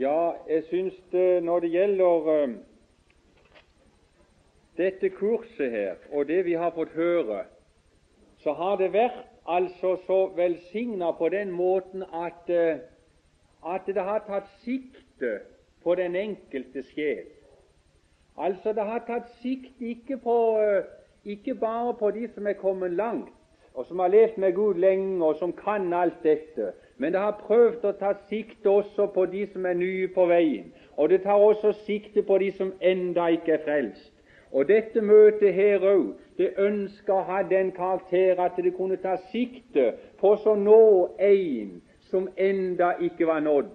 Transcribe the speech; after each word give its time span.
Ja, 0.00 0.32
jeg 0.48 0.64
syns 0.64 0.94
det 1.12 1.42
når 1.42 1.60
det 1.60 1.70
gjelder 1.70 2.26
uh, 2.44 2.50
dette 4.76 5.08
kurset 5.08 5.70
her, 5.70 5.94
og 6.12 6.28
det 6.28 6.44
vi 6.44 6.52
har 6.52 6.70
fått 6.70 6.92
høre, 6.92 7.44
så 8.44 8.52
har 8.52 8.76
det 8.76 8.90
vært 8.92 9.22
altså 9.48 9.94
så 10.06 10.18
velsigna 10.36 11.14
på 11.16 11.28
den 11.32 11.50
måten 11.50 12.04
at, 12.12 12.44
uh, 12.50 13.72
at 13.72 13.88
det 13.88 14.04
har 14.04 14.20
tatt 14.26 14.52
sikte 14.66 15.38
på 15.82 15.94
den 15.94 16.16
enkelte 16.16 16.84
sjel. 16.92 17.24
Altså, 18.36 18.76
det 18.76 18.84
har 18.84 19.00
tatt 19.06 19.32
sikte 19.40 19.80
ikke, 19.80 20.18
på, 20.20 20.38
uh, 20.60 20.84
ikke 21.24 21.54
bare 21.54 21.94
på 21.94 22.10
de 22.10 22.28
som 22.34 22.46
er 22.46 22.60
kommet 22.60 22.92
langt, 22.92 23.32
og 23.72 23.86
som 23.86 24.04
har 24.04 24.12
levd 24.12 24.36
med 24.36 24.52
Gud 24.52 24.74
lenge, 24.74 25.24
og 25.24 25.40
som 25.40 25.56
kan 25.56 25.88
alt 25.92 26.20
dette, 26.22 26.74
men 26.98 27.12
det 27.12 27.20
har 27.20 27.40
prøvd 27.46 27.84
å 27.84 27.92
ta 28.00 28.12
sikte 28.28 28.70
også 28.70 29.06
på 29.14 29.26
de 29.28 29.46
som 29.52 29.66
er 29.68 29.76
nye 29.76 30.08
på 30.08 30.26
veien. 30.30 30.70
Og 30.96 31.10
det 31.12 31.22
tar 31.22 31.40
også 31.40 31.74
sikte 31.84 32.22
på 32.24 32.38
de 32.40 32.50
som 32.56 32.72
enda 32.80 33.28
ikke 33.28 33.52
er 33.58 33.64
frelst. 33.64 34.12
Og 34.52 34.68
dette 34.68 35.02
møtet 35.04 35.52
her 35.54 35.82
òg, 35.84 36.14
det 36.38 36.54
ønsker 36.58 37.12
å 37.12 37.24
ha 37.28 37.42
den 37.44 37.72
karakter 37.76 38.40
at 38.40 38.56
det 38.56 38.72
kunne 38.76 38.96
ta 39.02 39.16
sikte 39.32 39.90
på 40.20 40.36
så 40.40 40.54
nå 40.56 41.10
en 41.20 41.82
som 42.08 42.30
enda 42.36 42.94
ikke 43.02 43.28
var 43.28 43.42
nådd. 43.44 43.74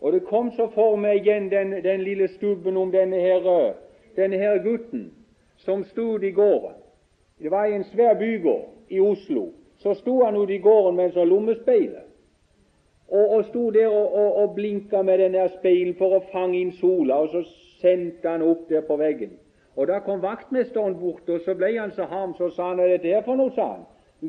Og 0.00 0.12
det 0.12 0.24
kom 0.28 0.50
så 0.56 0.70
for 0.72 0.96
meg 1.00 1.24
igjen 1.24 1.50
den, 1.52 1.76
den 1.84 2.00
lille 2.04 2.28
stubben 2.36 2.76
om 2.76 2.92
denne 2.92 3.20
her, 3.20 3.74
denne 4.16 4.40
her 4.40 4.62
gutten 4.64 5.10
som 5.64 5.84
stod 5.84 6.24
i 6.24 6.32
gården. 6.32 6.80
Det 7.42 7.50
var 7.50 7.66
i 7.66 7.76
en 7.76 7.84
svær 7.84 8.14
bygård 8.14 8.64
i 8.88 9.00
Oslo. 9.00 9.50
Så 9.76 9.94
sto 9.94 10.22
han 10.24 10.36
ute 10.36 10.54
i 10.54 10.62
gården 10.64 10.96
med 10.96 11.10
en 11.10 11.16
sånn 11.18 11.28
lommespeil 11.28 11.96
og, 13.08 13.30
og 13.30 13.44
sto 13.44 13.70
der 13.70 13.88
og, 13.88 14.14
og, 14.14 14.36
og 14.36 14.54
blinka 14.54 15.02
med 15.02 15.18
den 15.18 15.32
der 15.32 15.48
speilen 15.58 15.94
for 15.98 16.16
å 16.16 16.24
fange 16.32 16.60
inn 16.60 16.72
sola, 16.80 17.20
og 17.20 17.32
så 17.32 17.42
sendte 17.80 18.28
han 18.28 18.42
opp 18.42 18.68
der 18.68 18.86
på 18.86 18.96
veggen. 18.96 19.36
Og 19.76 19.88
Da 19.88 19.98
kom 19.98 20.22
vaktmesteren 20.22 20.94
bort, 21.00 21.28
og 21.28 21.40
så 21.40 21.54
ble 21.54 21.74
han 21.78 21.90
så 21.90 22.06
harm, 22.10 22.34
så 22.38 22.50
sa 22.50 22.68
han 22.68 22.78
hva 22.78 22.86
er 22.86 23.02
dette 23.02 23.24
for 23.26 23.36
noe, 23.36 23.50
sa 23.54 23.66
han. 23.74 23.84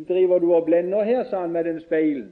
Driver 0.10 0.40
du 0.40 0.52
og 0.54 0.66
blender 0.66 1.04
her, 1.04 1.24
sa 1.24 1.46
han 1.46 1.54
med 1.54 1.64
den 1.70 1.80
speilen. 1.80 2.32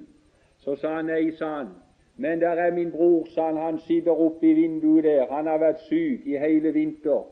Så 0.60 0.76
sa 0.76 0.96
han 0.98 1.08
nei, 1.08 1.32
sa 1.38 1.52
han. 1.60 1.70
Men 2.18 2.42
der 2.42 2.60
er 2.60 2.74
min 2.74 2.92
bror, 2.92 3.28
sa 3.36 3.46
han, 3.46 3.58
han 3.58 3.80
sitter 3.86 4.12
oppe 4.12 4.48
i 4.48 4.54
vinduet 4.54 5.04
der, 5.04 5.30
han 5.30 5.48
har 5.48 5.62
vært 5.62 5.86
syk 5.88 6.26
i 6.26 6.38
hele 6.38 6.74
vinter. 6.74 7.24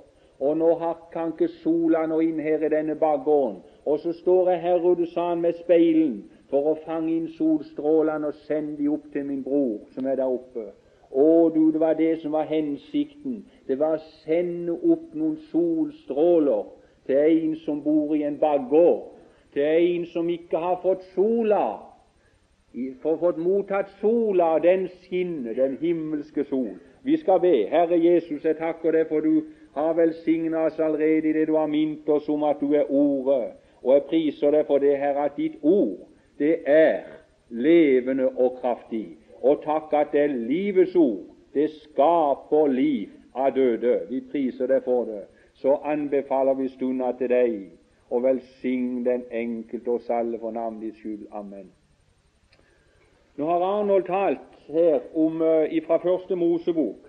Og 0.41 0.57
nå 0.57 0.69
kan 1.13 1.33
ikke 1.33 1.51
sola 1.61 2.05
nå 2.09 2.17
inn 2.25 2.39
her 2.41 2.63
i 2.65 2.69
denne 2.73 2.95
bakgården. 2.95 3.59
Og 3.85 3.99
så 3.99 4.13
står 4.13 4.49
jeg 4.49 4.61
her 4.61 4.85
ute, 4.85 5.05
sa 5.13 5.29
han, 5.29 5.41
med 5.41 5.53
speilen 5.59 6.23
for 6.51 6.73
å 6.73 6.77
fange 6.85 7.13
inn 7.15 7.29
solstrålene 7.37 8.27
og 8.29 8.39
sende 8.45 8.75
de 8.77 8.89
opp 8.91 9.07
til 9.13 9.25
min 9.25 9.43
bror 9.43 9.87
som 9.95 10.07
er 10.07 10.19
der 10.19 10.29
oppe. 10.29 10.67
Å 11.11 11.49
du, 11.51 11.71
det 11.71 11.79
var 11.79 11.95
det 11.99 12.13
som 12.21 12.35
var 12.35 12.47
hensikten. 12.47 13.41
Det 13.67 13.79
var 13.79 13.97
å 13.97 14.03
sende 14.23 14.75
opp 14.75 15.15
noen 15.15 15.37
solstråler 15.51 16.67
til 17.07 17.19
en 17.19 17.55
som 17.65 17.81
bor 17.83 18.13
i 18.15 18.23
en 18.27 18.37
bakgård, 18.39 19.09
til 19.55 19.63
en 19.63 20.05
som 20.13 20.29
ikke 20.31 20.59
har 20.59 20.77
fått 20.83 21.03
sola, 21.15 21.65
for 23.01 23.19
fått 23.19 23.39
mottatt 23.41 23.89
sola, 23.99 24.53
den 24.63 24.87
skinner, 25.01 25.55
den 25.57 25.75
himmelske 25.81 26.45
sol. 26.47 26.77
Vi 27.03 27.17
skal 27.19 27.41
be. 27.43 27.65
Herre 27.67 27.97
Jesus, 27.99 28.45
jeg 28.45 28.55
takker 28.59 28.95
deg 28.95 29.09
for 29.09 29.25
du 29.25 29.49
har 29.75 29.97
velsigna 29.97 30.67
oss 30.69 30.79
allerede 30.79 31.31
i 31.31 31.35
det 31.35 31.47
du 31.49 31.57
har 31.57 31.67
minnet 31.67 32.07
oss 32.09 32.29
om 32.29 32.45
at 32.47 32.61
du 32.61 32.71
er 32.77 32.87
Ordet. 32.87 33.57
Og 33.81 33.95
jeg 33.95 34.07
priser 34.07 34.53
deg 34.53 34.67
for 34.69 34.79
det, 34.79 34.93
Herre, 35.01 35.25
at 35.25 35.37
ditt 35.39 35.57
ord 35.65 36.10
det 36.41 36.55
er 36.65 37.03
levende 37.49 38.29
og 38.29 38.57
kraftig. 38.61 39.17
Og 39.41 39.61
takk 39.63 39.93
at 39.93 40.13
det 40.13 40.21
er 40.21 40.33
livets 40.33 40.95
ord. 40.95 41.27
Det 41.53 41.67
skaper 41.69 42.67
liv 42.67 43.09
av 43.35 43.53
døde. 43.55 43.99
Vi 44.09 44.23
priser 44.31 44.71
deg 44.71 44.81
for 44.85 45.05
det. 45.05 45.27
Så 45.61 45.75
anbefaler 45.85 46.57
vi 46.57 46.69
stunda 46.73 47.11
til 47.19 47.29
deg, 47.29 47.59
og 48.09 48.23
velsign 48.23 49.03
den 49.05 49.27
enkelte 49.31 49.93
oss 49.93 50.09
alle 50.09 50.39
for 50.39 50.51
navnets 50.55 50.97
skyld. 50.97 51.27
Amen. 51.31 51.69
Nå 53.37 53.45
har 53.45 53.67
Arnold 53.67 54.07
talt 54.09 54.57
her 54.67 55.05
om 55.15 55.41
uh, 55.41 55.77
fra 55.85 55.97
første 56.01 56.35
Mosebok, 56.35 57.07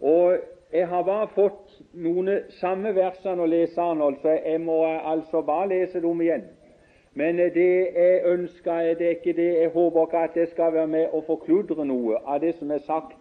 og 0.00 0.36
jeg 0.72 0.88
har 0.88 1.02
bare 1.02 1.28
fått 1.34 1.80
noen 1.94 2.30
samme 2.60 2.92
versene 2.94 3.42
å 3.42 3.48
lese, 3.50 3.80
Arnold, 3.80 4.20
så 4.22 4.36
jeg 4.36 4.60
må 4.60 4.82
uh, 4.84 5.10
altså 5.10 5.42
bare 5.42 5.72
lese 5.72 6.02
dem 6.04 6.20
igjen. 6.20 6.46
Men 7.16 7.38
det 7.38 7.88
jeg 7.96 8.20
ønsker, 8.24 8.94
det 8.98 9.06
er 9.06 9.10
ikke 9.10 9.32
det. 9.32 9.52
Jeg 9.60 9.68
håper 9.68 10.06
ikke 10.06 10.18
at 10.18 10.36
jeg 10.36 10.48
skal 10.48 10.72
være 10.72 10.86
med 10.86 11.06
og 11.12 11.24
forkludre 11.24 11.84
noe 11.84 12.18
av 12.26 12.40
det 12.40 12.54
som 12.58 12.70
er 12.70 12.82
sagt. 12.84 13.16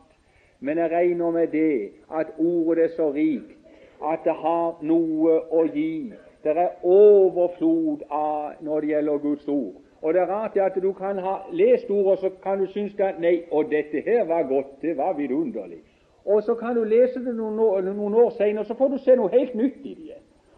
Men 0.60 0.78
jeg 0.78 0.92
regner 0.92 1.32
med 1.32 1.48
det 1.48 1.92
at 2.12 2.34
ordet 2.38 2.84
er 2.84 2.92
så 2.96 3.08
rikt 3.16 3.56
at 4.04 4.20
det 4.28 4.36
har 4.36 4.82
noe 4.84 5.38
å 5.52 5.64
gi. 5.72 6.12
Det 6.44 6.58
er 6.58 6.76
overflod 6.84 8.04
av 8.12 8.60
når 8.62 8.82
det 8.82 8.90
gjelder 8.90 9.24
Guds 9.24 9.48
ord. 9.48 9.80
Og 10.02 10.14
Det 10.14 10.22
er 10.22 10.28
rart 10.28 10.58
at 10.58 10.76
du 10.82 10.92
kan 10.94 11.18
ha 11.18 11.38
lest 11.52 11.90
ordet, 11.90 12.20
så 12.20 12.30
kan 12.44 12.60
du 12.60 12.68
synes 12.68 13.00
at 13.00 13.20
nei, 13.20 13.44
og 13.52 13.72
dette 13.72 14.04
her 14.06 14.26
var 14.28 14.44
godt, 14.44 14.82
det 14.82 14.98
var 14.98 15.14
vidunderlig. 15.14 15.80
Og 16.26 16.44
så 16.44 16.54
kan 16.54 16.76
du 16.76 16.84
lese 16.84 17.24
det 17.26 17.36
noen 17.36 17.60
år, 17.60 17.82
noen 17.82 18.14
år 18.14 18.30
senere, 18.30 18.66
så 18.66 18.74
får 18.74 18.88
du 18.88 18.98
se 18.98 19.16
noe 19.16 19.32
helt 19.32 19.56
nytt 19.56 19.82
i 19.86 19.96
det. 20.04 20.15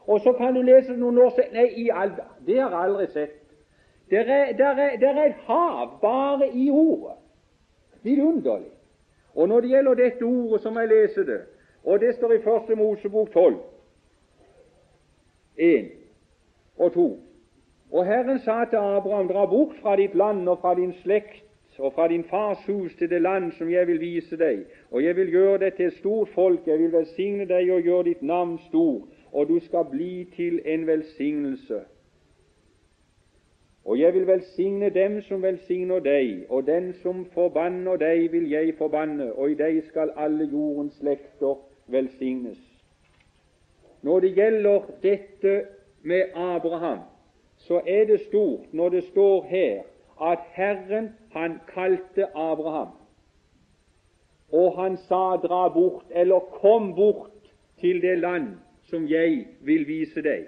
Og 0.07 0.21
så 0.21 0.33
kan 0.33 0.55
du 0.55 0.61
lese 0.61 0.95
noen 0.95 1.17
år 1.19 1.33
senere 1.35 1.53
Nei, 1.53 1.67
i 1.83 1.89
all 1.91 2.13
Det 2.47 2.59
har 2.61 2.71
jeg 2.71 2.89
aldri 2.89 3.07
sett. 3.11 3.35
Det 4.09 4.19
er, 4.19 4.55
er, 4.55 4.79
er 5.03 5.23
et 5.25 5.39
hav 5.47 5.97
bare 6.01 6.47
i 6.53 6.69
ordet. 6.71 7.17
Vidunderlig. 8.03 8.71
Og 9.35 9.47
når 9.47 9.61
det 9.61 9.69
gjelder 9.69 9.93
dette 9.93 10.23
ordet, 10.23 10.61
som 10.61 10.77
jeg 10.79 10.87
leser 10.87 11.23
det, 11.23 11.41
og 11.83 11.99
det 11.99 12.15
står 12.15 12.31
i 12.33 12.41
Første 12.43 12.75
Mosebok 12.75 13.31
12, 13.31 13.57
1 15.57 15.91
og 16.77 16.93
2 16.93 17.19
Og 17.91 18.05
Herren 18.05 18.39
sa 18.39 18.65
til 18.65 18.77
Abraham, 18.77 19.27
dra 19.27 19.45
bort 19.45 19.75
fra 19.81 19.95
ditt 19.95 20.15
land 20.15 20.49
og 20.49 20.59
fra 20.61 20.75
din 20.75 20.93
slekt 21.03 21.43
og 21.79 21.93
fra 21.93 22.07
din 22.07 22.23
fars 22.23 22.65
hus 22.65 22.95
til 22.95 23.09
det 23.09 23.21
land 23.21 23.51
som 23.51 23.69
jeg 23.69 23.87
vil 23.87 23.99
vise 23.99 24.37
deg, 24.37 24.65
og 24.91 25.03
jeg 25.03 25.15
vil 25.15 25.29
gjøre 25.31 25.57
deg 25.57 25.73
til 25.73 25.85
et 25.85 25.93
stort 25.93 26.29
folk, 26.33 26.67
jeg 26.67 26.79
vil 26.79 26.91
velsigne 26.91 27.45
deg 27.45 27.69
og 27.71 27.81
gjøre 27.81 28.03
ditt 28.03 28.21
navn 28.21 28.57
stort, 28.67 29.05
og 29.31 29.47
du 29.47 29.59
skal 29.59 29.85
bli 29.91 30.27
til 30.35 30.61
en 30.65 30.87
velsignelse. 30.87 31.81
Og 33.85 33.99
jeg 33.99 34.13
vil 34.13 34.27
velsigne 34.27 34.89
dem 34.89 35.21
som 35.21 35.41
velsigner 35.41 35.99
deg, 35.99 36.45
og 36.49 36.67
den 36.67 36.93
som 36.93 37.25
forbanner 37.31 37.95
deg, 37.95 38.31
vil 38.31 38.49
jeg 38.51 38.73
forbanne, 38.77 39.33
og 39.33 39.51
i 39.51 39.55
deg 39.55 39.79
skal 39.87 40.11
alle 40.15 40.43
jordens 40.51 40.97
slekter 40.99 41.55
velsignes. 41.87 42.59
Når 44.01 44.19
det 44.19 44.33
gjelder 44.35 44.81
dette 45.03 45.61
med 46.03 46.23
Abraham, 46.35 46.99
så 47.57 47.81
er 47.87 48.05
det 48.05 48.19
stort 48.27 48.73
når 48.73 48.89
det 48.89 49.03
står 49.03 49.43
her 49.43 49.81
at 50.21 50.39
Herren, 50.51 51.09
han 51.31 51.59
kalte 51.73 52.27
Abraham, 52.35 52.87
og 54.51 54.81
han 54.81 54.97
sa 54.97 55.35
'dra 55.35 55.69
bort', 55.69 56.11
eller 56.11 56.39
'kom 56.39 56.95
bort 56.95 57.31
til 57.79 58.01
det 58.01 58.17
land 58.17 58.47
som 58.89 59.07
jeg 59.07 59.45
vil 59.61 59.87
vise 59.87 60.21
deg. 60.21 60.47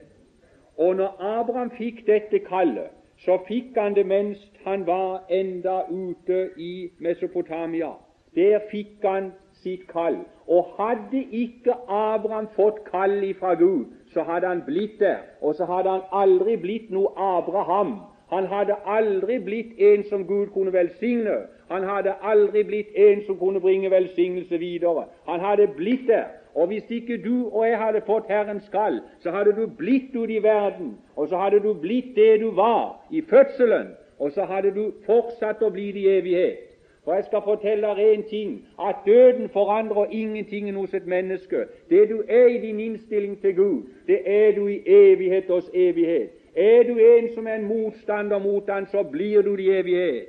Og 0.77 0.95
når 0.95 1.15
Abraham 1.19 1.71
fikk 1.71 2.05
dette 2.07 2.39
kallet, 2.39 2.91
så 3.19 3.37
fikk 3.47 3.75
han 3.75 3.95
det 3.95 4.05
mens 4.07 4.39
han 4.63 4.87
var 4.87 5.25
enda 5.29 5.81
ute 5.91 6.49
i 6.57 6.89
Mesopotamia. 6.99 7.91
Der 8.35 8.59
fikk 8.71 9.03
han 9.03 9.31
sitt 9.63 9.87
kall. 9.87 10.17
Og 10.47 10.65
hadde 10.77 11.23
ikke 11.31 11.73
Abraham 11.87 12.47
fått 12.55 12.83
kall 12.91 13.23
ifra 13.23 13.53
Gud, 13.53 13.85
så 14.13 14.23
hadde 14.23 14.47
han 14.47 14.63
blitt 14.65 14.99
der. 14.99 15.17
Og 15.41 15.55
så 15.55 15.65
hadde 15.65 15.89
han 15.89 16.01
aldri 16.11 16.55
blitt 16.57 16.89
noe 16.89 17.11
Abraham. 17.17 17.99
Han 18.29 18.47
hadde 18.47 18.75
aldri 18.85 19.39
blitt 19.39 19.77
en 19.77 20.03
som 20.09 20.27
Gud 20.27 20.47
kunne 20.53 20.73
velsigne. 20.73 21.37
Han 21.69 21.83
hadde 21.83 22.15
aldri 22.23 22.63
blitt 22.63 22.95
en 22.95 23.25
som 23.25 23.37
kunne 23.37 23.59
bringe 23.59 23.91
velsignelse 23.91 24.57
videre. 24.57 25.05
Han 25.27 25.39
hadde 25.39 25.67
blitt 25.67 26.07
der. 26.07 26.38
Og 26.55 26.67
hvis 26.67 26.91
ikke 26.91 27.17
du 27.23 27.49
og 27.49 27.67
jeg 27.67 27.77
hadde 27.77 28.01
fått 28.05 28.27
Herrens 28.27 28.69
kall, 28.69 29.01
så 29.19 29.31
hadde 29.31 29.53
du 29.55 29.67
blitt 29.77 30.15
ute 30.15 30.33
i 30.33 30.43
verden, 30.43 30.97
og 31.15 31.27
så 31.27 31.37
hadde 31.37 31.59
du 31.59 31.73
blitt 31.73 32.15
det 32.15 32.41
du 32.41 32.51
var 32.51 33.05
i 33.11 33.21
fødselen, 33.21 33.87
og 34.19 34.31
så 34.31 34.43
hadde 34.43 34.71
du 34.71 34.91
fortsatt 35.05 35.61
å 35.61 35.69
bli 35.69 35.91
det 35.91 36.01
i 36.01 36.17
evighet. 36.17 36.65
For 37.03 37.15
jeg 37.15 37.25
skal 37.25 37.41
fortelle 37.41 37.87
deg 37.95 37.99
en 38.13 38.23
ting, 38.29 38.49
at 38.81 39.05
døden 39.05 39.49
forandrer 39.49 40.11
ingenting 40.11 40.75
hos 40.75 40.93
et 40.93 41.07
menneske. 41.07 41.65
Det 41.89 42.09
du 42.09 42.23
er 42.27 42.47
i 42.47 42.57
din 42.61 42.79
innstilling 42.79 43.39
til 43.41 43.55
Gud, 43.55 43.81
det 44.07 44.19
er 44.25 44.51
du 44.55 44.67
i 44.67 44.81
evighet 44.85 45.47
hos 45.47 45.69
evighet. 45.73 46.29
Er 46.55 46.83
du 46.83 46.97
en 46.97 47.33
som 47.33 47.47
er 47.47 47.55
en 47.55 47.65
motstander 47.65 48.39
mot 48.39 48.69
Han, 48.69 48.87
så 48.91 49.03
blir 49.03 49.41
du 49.41 49.55
det 49.55 49.63
i 49.63 49.69
evighet. 49.69 50.27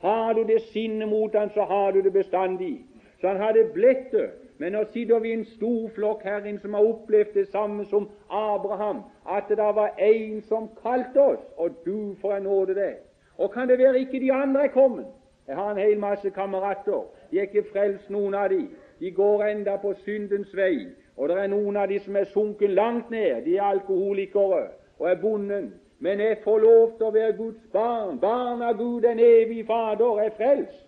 Har 0.00 0.32
du 0.32 0.44
det 0.44 0.60
sinnet 0.62 1.08
mot 1.08 1.34
Han, 1.34 1.50
så 1.54 1.62
har 1.62 1.90
du 1.90 2.02
det 2.02 2.12
bestandig. 2.12 2.80
Så 3.20 3.28
han 3.28 3.36
hadde 3.36 3.70
blitt 3.74 4.12
det 4.12 4.30
men 4.60 4.72
nå 4.76 4.82
sitter 4.92 5.18
vi 5.24 5.30
en 5.32 5.44
stor 5.54 5.88
flokk 5.96 6.24
her 6.28 6.44
inn 6.44 6.58
som 6.60 6.74
har 6.76 6.84
opplevd 6.84 7.32
det 7.34 7.46
samme 7.48 7.86
som 7.88 8.10
Abraham, 8.28 8.98
at 9.24 9.48
det 9.48 9.56
da 9.56 9.70
var 9.72 9.94
en 9.96 10.42
som 10.48 10.66
kalte 10.82 11.20
oss, 11.20 11.46
og 11.56 11.78
du 11.86 12.14
for 12.20 12.36
en 12.36 12.44
nåde 12.44 12.74
det. 12.76 12.94
Og 13.38 13.52
kan 13.54 13.68
det 13.68 13.78
være 13.78 14.02
ikke 14.04 14.20
de 14.20 14.32
andre 14.32 14.64
er 14.64 14.74
kommet? 14.74 15.06
Jeg 15.48 15.56
har 15.56 15.70
en 15.70 15.80
hel 15.80 15.98
masse 15.98 16.30
kamerater. 16.30 17.06
De 17.30 17.38
er 17.38 17.48
ikke 17.48 17.70
frelst, 17.72 18.10
noen 18.10 18.34
av 18.34 18.50
de. 18.52 18.66
de 19.00 19.10
går 19.10 19.44
enda 19.44 19.76
på 19.80 19.94
syndens 20.04 20.52
vei. 20.56 20.88
Og 21.16 21.28
det 21.28 21.38
er 21.38 21.48
noen 21.48 21.76
av 21.76 21.88
de 21.88 21.98
som 22.04 22.16
er 22.16 22.28
sunket 22.28 22.70
langt 22.70 23.10
ned. 23.10 23.44
De 23.44 23.56
er 23.56 23.62
alkoholikere 23.62 24.66
og 24.98 25.10
er 25.10 25.16
bonden. 25.22 25.72
Men 25.98 26.20
jeg 26.20 26.38
får 26.44 26.58
lov 26.58 26.92
til 26.98 27.06
å 27.06 27.10
være 27.16 27.32
Guds 27.36 27.64
barn. 27.72 28.20
Barn 28.20 28.62
av 28.62 28.76
Gud, 28.76 29.02
den 29.02 29.18
evige 29.18 29.64
Fader, 29.64 30.20
er 30.20 30.36
frelst. 30.36 30.86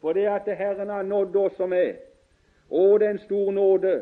For 0.00 0.12
det 0.12 0.28
at 0.28 0.52
Herren 0.58 0.88
har 0.88 1.02
nådd 1.02 1.36
oss 1.36 1.56
som 1.56 1.72
er. 1.72 1.96
Å, 2.70 2.86
den 2.98 3.18
stor 3.18 3.52
nåde. 3.52 3.96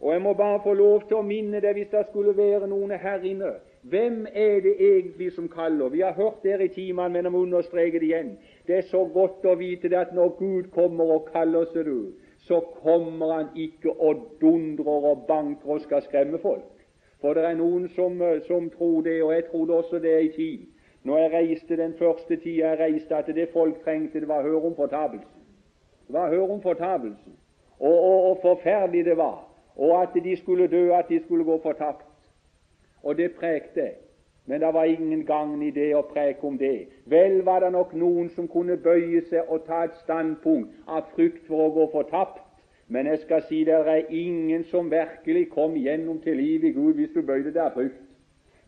Og 0.00 0.12
jeg 0.12 0.22
må 0.22 0.32
bare 0.34 0.60
få 0.64 0.74
lov 0.74 1.08
til 1.08 1.20
å 1.20 1.26
minne 1.26 1.60
deg, 1.60 1.74
hvis 1.76 1.92
det 1.92 2.06
skulle 2.08 2.36
være 2.36 2.68
noen 2.70 2.96
her 2.96 3.24
inne 3.26 3.58
hvem 3.82 4.26
er 4.34 4.60
det 4.60 4.74
egentlig 4.78 5.32
som 5.32 5.48
kaller? 5.48 5.88
Vi 5.88 6.00
har 6.00 6.12
hørt 6.12 6.42
det 6.42 6.60
i 6.60 6.68
timene, 6.68 7.08
men 7.08 7.24
jeg 7.24 7.32
må 7.32 7.38
understreke 7.38 7.98
det 7.98 8.06
igjen. 8.06 8.34
Det 8.66 8.76
er 8.76 8.82
så 8.90 9.04
godt 9.14 9.44
å 9.44 9.54
vite 9.56 9.88
det 9.88 9.96
at 9.96 10.12
når 10.12 10.34
Gud 10.38 10.68
kommer 10.74 11.12
og 11.14 11.30
kaller, 11.32 11.64
ser 11.72 11.88
du, 11.88 12.12
så 12.44 12.60
kommer 12.82 13.32
Han 13.32 13.48
ikke 13.56 13.92
og 13.92 14.36
dundrer 14.40 15.08
og 15.12 15.24
banker 15.28 15.70
og 15.70 15.80
skal 15.80 16.02
skremme 16.02 16.38
folk. 16.38 16.76
For 17.20 17.34
det 17.34 17.44
er 17.44 17.56
noen 17.56 17.88
som, 17.96 18.20
som 18.46 18.70
tror 18.70 19.02
det, 19.02 19.22
og 19.22 19.32
jeg 19.32 19.48
trodde 19.48 19.74
også 19.74 19.98
det 19.98 20.22
i 20.24 20.32
tid. 20.36 20.66
Når 21.04 21.18
jeg 21.18 21.32
reiste 21.32 21.76
den 21.76 21.94
første 21.98 22.36
tida 22.36 22.68
jeg 22.68 22.78
reiste, 22.80 23.16
at 23.16 23.26
det 23.26 23.48
folk 23.52 23.80
trengte, 23.84 24.20
det 24.20 24.28
var 24.28 24.44
å 24.44 24.48
høre 24.48 24.72
om 24.72 24.76
fortapelsen. 24.76 25.40
Det 26.06 26.14
var 26.14 26.28
å 26.28 26.34
høre 26.34 26.52
om 26.52 26.62
fortapelsen, 26.62 27.36
og, 27.80 27.96
og, 27.98 28.30
og 28.30 28.38
forferdelig 28.42 29.04
det 29.04 29.16
var 29.16 29.50
og 29.80 30.02
at 30.02 30.08
de 30.24 30.36
skulle 30.36 30.66
dø, 30.66 30.92
at 30.94 31.08
de 31.08 31.20
skulle 31.24 31.44
gå 31.44 31.60
fortapt. 31.62 32.06
Og 33.02 33.16
det 33.16 33.32
prekte. 33.32 33.90
Men 34.46 34.60
det 34.60 34.74
var 34.74 34.84
ingen 34.84 35.26
gagn 35.26 35.62
i 35.62 35.70
det 35.70 35.94
å 35.96 36.02
preke 36.02 36.44
om 36.46 36.58
det. 36.58 36.88
Vel 37.06 37.40
var 37.44 37.60
det 37.64 37.70
nok 37.72 37.94
noen 37.94 38.28
som 38.34 38.48
kunne 38.48 38.76
bøye 38.76 39.22
seg 39.30 39.48
og 39.48 39.64
ta 39.68 39.84
et 39.86 39.96
standpunkt 40.02 40.74
av 40.88 41.08
frykt 41.14 41.46
for 41.46 41.68
å 41.68 41.72
gå 41.76 41.86
fortapt. 41.92 42.42
Men 42.88 43.06
jeg 43.06 43.22
skal 43.24 43.44
si 43.48 43.62
det 43.64 43.78
er 43.78 44.10
ingen 44.10 44.64
som 44.68 44.90
virkelig 44.90 45.46
kom 45.54 45.76
gjennom 45.78 46.18
til 46.20 46.36
livet 46.36 46.72
i 46.72 46.76
Gud 46.76 46.98
hvis 46.98 47.14
du 47.14 47.22
bøyde 47.22 47.52
deg 47.54 47.62
av 47.62 47.76
frykt. 47.78 48.00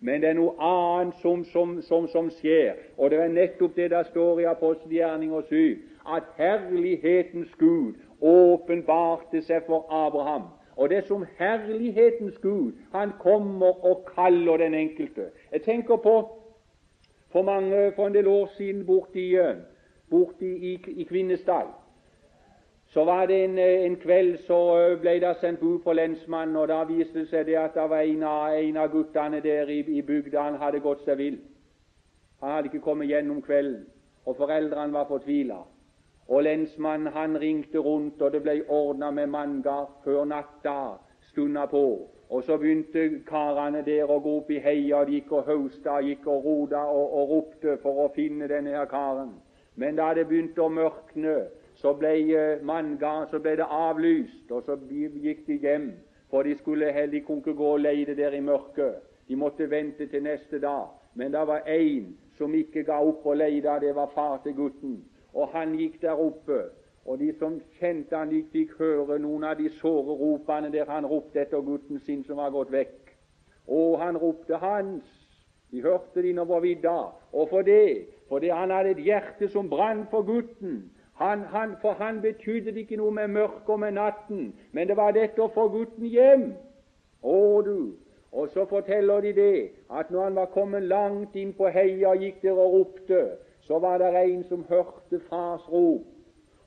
Men 0.02 0.22
det 0.22 0.32
er 0.32 0.38
noe 0.38 0.56
annet 0.58 1.20
som, 1.22 1.44
som, 1.52 1.76
som, 1.86 2.08
som, 2.10 2.30
skjer, 2.30 2.74
og 2.98 3.10
det 3.10 3.20
er 3.22 3.30
nettopp 3.30 3.76
det 3.76 3.90
der 3.92 4.08
står 4.10 4.40
i 4.42 4.48
apostelgjerninger 4.50 5.46
7, 5.48 5.78
at 6.16 6.32
herlighetens 6.36 7.54
Gud 7.58 7.94
åpenbarte 8.20 9.42
seg 9.46 9.62
for 9.66 9.86
Abraham 9.94 10.50
og 10.76 10.88
det 10.90 10.96
er 10.96 11.06
som 11.06 11.26
herlighetens 11.38 12.38
Gud 12.38 12.72
han 12.92 13.12
kommer 13.20 13.84
og 13.84 14.08
kaller 14.14 14.56
den 14.56 14.74
enkelte. 14.74 15.30
Jeg 15.52 15.62
tenker 15.62 15.96
på 15.96 16.38
for, 17.32 17.42
mange, 17.42 17.92
for 17.96 18.06
en 18.06 18.14
del 18.14 18.26
år 18.26 18.50
siden 18.56 18.86
borti, 18.86 19.36
borti 20.10 20.72
i, 20.72 20.84
i 20.86 21.04
Kvinesdal. 21.04 21.66
Så 22.92 23.04
var 23.04 23.26
det 23.26 23.44
en, 23.44 23.58
en, 23.58 23.96
kveld 23.96 24.34
så 24.46 24.56
ble 25.00 25.14
det 25.20 25.36
sendt 25.40 25.60
bud 25.60 25.78
på 25.80 25.92
lensmannen, 25.96 26.56
og 26.60 26.68
da 26.68 26.82
viste 26.84 27.22
det 27.22 27.28
seg 27.30 27.46
det 27.48 27.54
at 27.56 27.72
det 27.78 27.86
var 27.88 28.04
en 28.04 28.24
av, 28.28 28.52
en 28.52 28.76
av 28.76 28.90
guttene 28.92 29.40
der 29.40 29.70
i, 29.72 29.78
i 29.80 30.02
bygda 30.04 30.42
han 30.44 30.58
hadde 30.60 30.82
gått 30.84 31.06
seg 31.06 31.16
vill. 31.16 31.38
Han 32.42 32.52
hadde 32.52 32.68
ikke 32.68 32.82
kommet 32.84 33.08
gjennom 33.08 33.40
kvelden, 33.42 33.86
og 34.26 34.36
foreldrene 34.36 34.92
var 34.92 35.08
fortvila. 35.08 35.62
Og 36.28 36.44
lensmannen 36.44 37.14
han 37.16 37.38
ringte 37.40 37.80
rundt, 37.80 38.20
og 38.20 38.36
det 38.36 38.42
ble 38.44 38.58
ordna 38.68 39.08
med 39.10 39.32
manngard 39.32 39.96
før 40.04 40.28
natta 40.28 40.76
stunda 41.30 41.64
på. 41.72 41.86
Og 42.28 42.44
så 42.44 42.58
begynte 42.60 43.22
karene 43.24 43.80
der 43.88 44.04
å 44.10 44.20
gå 44.20 44.36
opp 44.42 44.52
i 44.52 44.60
heia, 44.60 45.00
de 45.08 45.16
gikk 45.16 45.32
og 45.32 45.48
hausta, 45.48 45.96
gikk 46.04 46.28
og 46.28 46.44
roda 46.44 46.84
og, 46.92 47.08
og 47.08 47.34
ropte 47.34 47.80
for 47.80 48.04
å 48.04 48.12
finne 48.12 48.52
denne 48.52 48.76
her 48.76 48.84
karen. 48.92 49.32
Men 49.80 49.96
da 49.96 50.12
det 50.12 50.28
begynte 50.28 50.60
å 50.60 50.68
mørkne, 50.68 51.38
så 51.82 51.92
ble 51.98 52.14
eh, 52.30 53.28
så 53.30 53.38
ble 53.42 53.56
det 53.58 53.66
avlyst, 53.68 54.50
og 54.50 54.62
så 54.62 54.76
gikk 54.88 55.46
de 55.46 55.58
hjem. 55.58 55.92
For 56.30 56.42
de 56.42 56.54
skulle 56.56 56.92
heller 56.92 57.14
ikke 57.14 57.54
gå 57.54 57.72
og 57.74 57.80
leide 57.80 58.16
der 58.16 58.32
i 58.32 58.40
mørket. 58.40 59.02
De 59.28 59.36
måtte 59.36 59.70
vente 59.70 60.06
til 60.06 60.22
neste 60.22 60.60
dag. 60.60 60.86
Men 61.14 61.32
det 61.32 61.46
var 61.46 61.66
én 61.66 62.14
som 62.38 62.54
ikke 62.54 62.84
ga 62.84 63.00
opp 63.04 63.26
å 63.26 63.34
leide, 63.34 63.80
det 63.80 63.94
var 63.94 64.08
far 64.14 64.38
til 64.44 64.54
gutten. 64.54 65.02
Og 65.34 65.48
han 65.52 65.74
gikk 65.76 66.00
der 66.02 66.16
oppe, 66.16 66.62
og 67.04 67.18
de 67.18 67.32
som 67.38 67.60
kjente 67.78 68.16
han, 68.16 68.30
de 68.30 68.44
fikk 68.52 68.78
høre 68.78 69.18
noen 69.18 69.44
av 69.44 69.58
de 69.58 69.68
såre 69.80 70.16
ropene 70.16 70.70
der 70.72 70.88
han 70.88 71.06
ropte 71.06 71.42
etter 71.42 71.60
gutten 71.66 72.00
sin 72.06 72.22
som 72.24 72.38
var 72.38 72.54
gått 72.54 72.72
vekk. 72.72 73.12
Og 73.68 73.98
han 74.00 74.16
ropte 74.16 74.56
hans. 74.62 75.04
De 75.72 75.82
hørte 75.82 76.22
det 76.22 76.30
innover 76.30 76.60
vidda. 76.60 76.96
Og 77.32 77.48
for 77.50 77.66
det, 77.66 78.06
fordi 78.28 78.48
han 78.52 78.70
hadde 78.70 78.94
et 78.94 79.04
hjerte 79.04 79.48
som 79.48 79.70
brant 79.70 80.10
for 80.10 80.22
gutten. 80.22 80.84
Han, 81.20 81.40
han, 81.40 81.74
for 81.80 81.92
han 81.92 82.20
betydde 82.20 82.72
det 82.72 82.84
ikke 82.86 82.96
noe 82.96 83.12
med 83.12 83.28
mørket 83.28 83.68
og 83.68 83.80
med 83.80 83.92
natten, 83.92 84.54
men 84.72 84.88
det 84.88 84.96
var 84.96 85.12
dette 85.12 85.42
å 85.42 85.50
få 85.54 85.68
gutten 85.74 86.08
hjem. 86.08 86.46
Å, 87.22 87.62
du. 87.62 87.92
Og 88.32 88.48
så 88.48 88.64
forteller 88.64 89.20
de 89.20 89.32
det, 89.36 89.70
at 89.90 90.10
når 90.10 90.24
han 90.24 90.38
var 90.40 90.46
kommet 90.54 90.82
langt 90.82 91.36
inn 91.36 91.52
på 91.52 91.68
heia, 91.68 92.14
og 92.14 92.24
gikk 92.24 92.40
der 92.42 92.56
og 92.56 92.78
ropte, 92.78 93.20
så 93.68 93.78
var 93.78 93.98
det 94.00 94.14
en 94.16 94.44
som 94.48 94.64
hørte 94.68 95.20
fars 95.28 95.68
rop. 95.68 96.08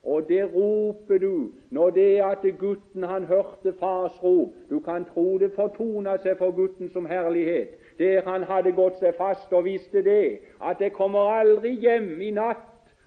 Og 0.06 0.28
det 0.28 0.44
roper 0.54 1.18
du 1.18 1.50
når 1.70 1.90
det 1.90 2.20
at 2.22 2.44
gutten 2.58 3.02
han 3.02 3.24
hørte 3.24 3.72
fars 3.80 4.22
rop 4.22 4.54
Du 4.70 4.78
kan 4.80 5.04
tro 5.04 5.38
det 5.38 5.50
fortona 5.56 6.14
seg 6.22 6.38
for 6.38 6.54
gutten 6.54 6.90
som 6.92 7.06
herlighet, 7.06 7.74
der 7.98 8.22
han 8.22 8.44
hadde 8.46 8.72
gått 8.72 9.00
seg 9.02 9.16
fast 9.18 9.52
og 9.52 9.64
visste 9.64 10.02
det, 10.06 10.38
at 10.62 10.78
det 10.78 10.92
kommer 10.92 11.34
aldri 11.40 11.74
hjem 11.82 12.20
i 12.22 12.30
natt, 12.30 12.62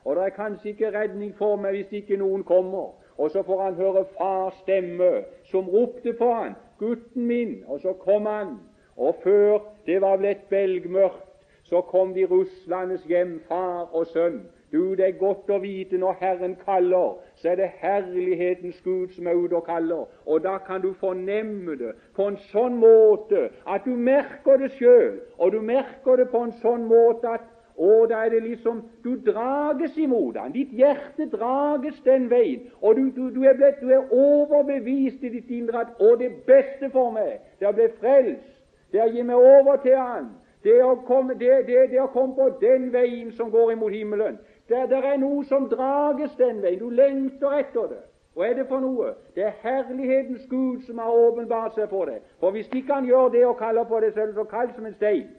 og 0.09 0.15
det 0.15 0.23
er 0.25 0.29
kanskje 0.29 0.69
ikke 0.69 0.89
redning 0.99 1.35
for 1.37 1.55
meg 1.61 1.75
hvis 1.75 1.91
ikke 2.01 2.17
noen 2.17 2.41
kommer. 2.43 2.95
Og 3.17 3.29
så 3.29 3.43
får 3.45 3.59
han 3.61 3.75
høre 3.77 4.05
fars 4.17 4.55
stemme 4.63 5.09
som 5.51 5.69
ropte 5.69 6.13
på 6.17 6.31
han, 6.33 6.55
'Gutten 6.79 7.27
min', 7.27 7.63
og 7.67 7.79
så 7.79 7.93
kom 7.93 8.25
han. 8.25 8.57
Og 8.97 9.15
før 9.23 9.59
det 9.85 10.01
var 10.01 10.17
blitt 10.17 10.49
belgmørkt, 10.49 11.29
så 11.63 11.81
kom 11.81 12.13
de 12.13 12.25
ruslende 12.25 12.97
hjem, 13.07 13.41
far 13.47 13.89
og 13.93 14.07
sønn. 14.07 14.41
Du, 14.71 14.95
det 14.95 15.05
er 15.05 15.19
godt 15.19 15.49
å 15.49 15.59
vite 15.61 15.97
når 15.97 16.17
Herren 16.19 16.57
kaller, 16.65 17.21
så 17.35 17.49
er 17.49 17.55
det 17.55 17.69
herlighetens 17.81 18.81
Gud 18.81 19.13
som 19.13 19.27
er 19.27 19.37
ute 19.37 19.57
og 19.57 19.65
kaller. 19.65 20.05
Og 20.25 20.43
da 20.43 20.57
kan 20.57 20.81
du 20.81 20.93
fornemme 20.93 21.77
det 21.77 21.93
på 22.15 22.27
en 22.29 22.37
sånn 22.49 22.81
måte 22.81 23.49
at 23.65 23.85
du 23.85 23.93
merker 23.93 24.57
det 24.57 24.71
sjøl. 24.77 25.21
Og 25.37 25.51
du 25.51 25.61
merker 25.61 26.17
det 26.17 26.29
på 26.33 26.43
en 26.45 26.53
sånn 26.61 26.85
måte 26.89 27.33
at 27.37 27.45
og 27.79 28.09
da 28.09 28.15
er 28.25 28.29
det 28.29 28.43
liksom 28.43 28.81
Du 29.03 29.15
drages 29.31 29.97
imot 29.97 30.37
han. 30.37 30.51
Ditt 30.51 30.71
hjerte 30.75 31.29
drages 31.31 32.01
den 32.05 32.29
veien. 32.29 32.67
Og 32.81 32.95
du, 32.95 33.01
du, 33.15 33.29
du, 33.35 33.43
er, 33.43 33.53
blitt, 33.53 33.79
du 33.81 33.89
er, 33.89 34.11
overbevist 34.11 35.23
i 35.23 35.29
ditt 35.29 35.49
indre 35.49 35.79
at 35.81 35.87
'Å, 35.99 36.15
det 36.19 36.31
beste 36.47 36.89
for 36.91 37.11
meg, 37.11 37.39
det 37.59 37.65
er 37.65 37.71
å 37.71 37.77
bli 37.77 37.87
frelst'. 38.01 38.59
Det 38.91 38.99
er 38.99 39.07
å 39.07 39.13
gi 39.15 39.23
meg 39.23 39.35
over 39.35 39.75
til 39.75 39.97
Han. 39.97 40.29
Det 40.63 40.83
å, 40.83 40.95
komme, 41.07 41.33
det, 41.39 41.67
det, 41.67 41.87
det 41.91 42.01
å 42.01 42.11
komme, 42.11 42.35
på 42.35 42.49
den 42.61 42.93
veien 42.93 43.31
som 43.31 43.51
går 43.51 43.71
imot 43.71 43.91
himmelen. 43.91 44.39
Der, 44.69 44.85
der 44.85 45.05
er 45.13 45.17
noe 45.17 45.45
som 45.45 45.69
drages 45.69 46.35
den 46.37 46.61
veien. 46.61 46.79
Du 46.79 46.89
lengter 46.89 47.55
etter 47.61 47.87
det. 47.87 48.03
Hva 48.35 48.47
er 48.47 48.53
det 48.59 48.67
for 48.67 48.83
noe? 48.83 49.13
Det 49.35 49.43
er 49.43 49.55
herlighetens 49.63 50.45
Gud 50.49 50.83
som 50.87 50.99
har 50.99 51.15
åpenbart 51.15 51.79
seg 51.79 51.89
for 51.89 52.11
deg. 52.11 52.19
For 52.39 52.51
hvis 52.51 52.67
ikke 52.75 52.93
han 52.93 53.07
gjør 53.07 53.29
det 53.29 53.45
og 53.47 53.57
kaller 53.57 53.87
på 53.87 53.99
deg, 54.03 54.17
er 54.17 54.33
så 54.35 54.43
kald 54.43 54.75
som 54.75 54.85
en 54.85 54.95
stein. 54.99 55.29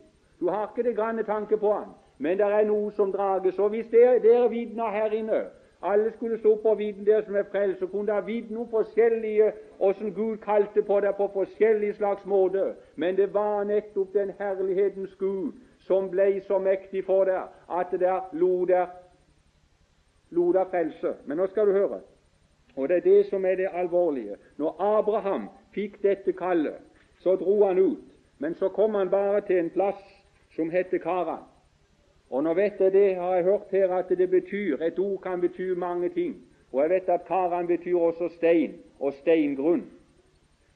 Du 0.40 0.48
har 0.48 0.70
ikke 0.70 0.88
det 0.88 0.96
grann 0.96 1.20
tanke 1.24 1.56
på 1.60 1.72
han. 1.72 1.92
Men 2.20 2.38
det 2.38 2.46
er 2.46 2.68
noe 2.68 2.92
som 2.92 3.12
drages. 3.12 3.58
Og 3.58 3.72
hvis 3.72 3.88
dere, 3.90 4.20
dere 4.20 4.50
vitner 4.52 4.92
her 4.92 5.16
inne 5.16 5.40
alle 5.82 6.12
skulle 6.16 6.38
stå 6.38 6.60
og 6.64 6.78
vitne 6.78 7.04
dere 7.04 7.24
som 7.24 7.36
er 7.36 7.46
frelst, 7.50 7.78
så 7.80 7.86
kunne 7.86 8.12
dere 8.12 8.26
vitne 8.26 8.56
noe 8.58 8.68
forskjellige 8.68 9.52
åssen 9.80 10.12
Gud 10.14 10.36
kalte 10.44 10.82
på 10.82 11.00
dere 11.00 11.16
på 11.16 11.30
forskjellige 11.32 11.94
slags 11.94 12.26
måter. 12.26 12.74
Men 12.96 13.16
det 13.16 13.34
var 13.34 13.64
nettopp 13.64 14.12
den 14.12 14.32
herlighetens 14.38 15.14
Gud 15.18 15.52
som 15.86 16.10
ble 16.10 16.42
så 16.46 16.58
mektig 16.58 17.04
for 17.04 17.24
dere 17.24 17.48
at 17.80 17.94
dere 17.96 18.20
lot 18.32 18.68
dere 18.68 20.66
frelse. 20.70 21.14
Men 21.24 21.40
nå 21.40 21.46
skal 21.46 21.66
du 21.66 21.72
høre, 21.72 22.00
og 22.76 22.88
det 22.88 22.96
er 22.96 23.06
det 23.08 23.26
som 23.30 23.44
er 23.44 23.56
det 23.56 23.72
alvorlige. 23.72 24.36
Når 24.56 24.76
Abraham 24.98 25.48
fikk 25.74 26.02
dette 26.02 26.32
kallet, 26.32 26.76
så 27.24 27.36
dro 27.36 27.64
han 27.64 27.78
ut. 27.78 28.04
Men 28.38 28.54
så 28.54 28.68
kom 28.68 28.94
han 28.94 29.10
bare 29.10 29.40
til 29.40 29.58
en 29.58 29.70
plass 29.70 30.04
som 30.56 30.70
heter 30.70 30.98
Karan. 30.98 31.49
Og 32.30 32.44
nå 32.44 32.54
vet 32.54 32.80
jeg 32.80 32.92
det, 32.92 33.16
har 33.16 33.34
jeg 33.34 33.44
hørt 33.44 33.70
her, 33.70 33.92
at 33.94 34.08
det 34.08 34.30
betyr 34.30 34.82
Et 34.82 34.98
ord 34.98 35.20
kan 35.20 35.40
bety 35.40 35.72
mange 35.76 36.08
ting. 36.08 36.36
Og 36.72 36.82
jeg 36.82 36.90
vet 36.90 37.08
at 37.08 37.24
Karan 37.26 37.66
betyr 37.66 37.96
også 37.96 38.28
stein 38.28 38.74
og 39.00 39.12
steingrunn. 39.12 39.90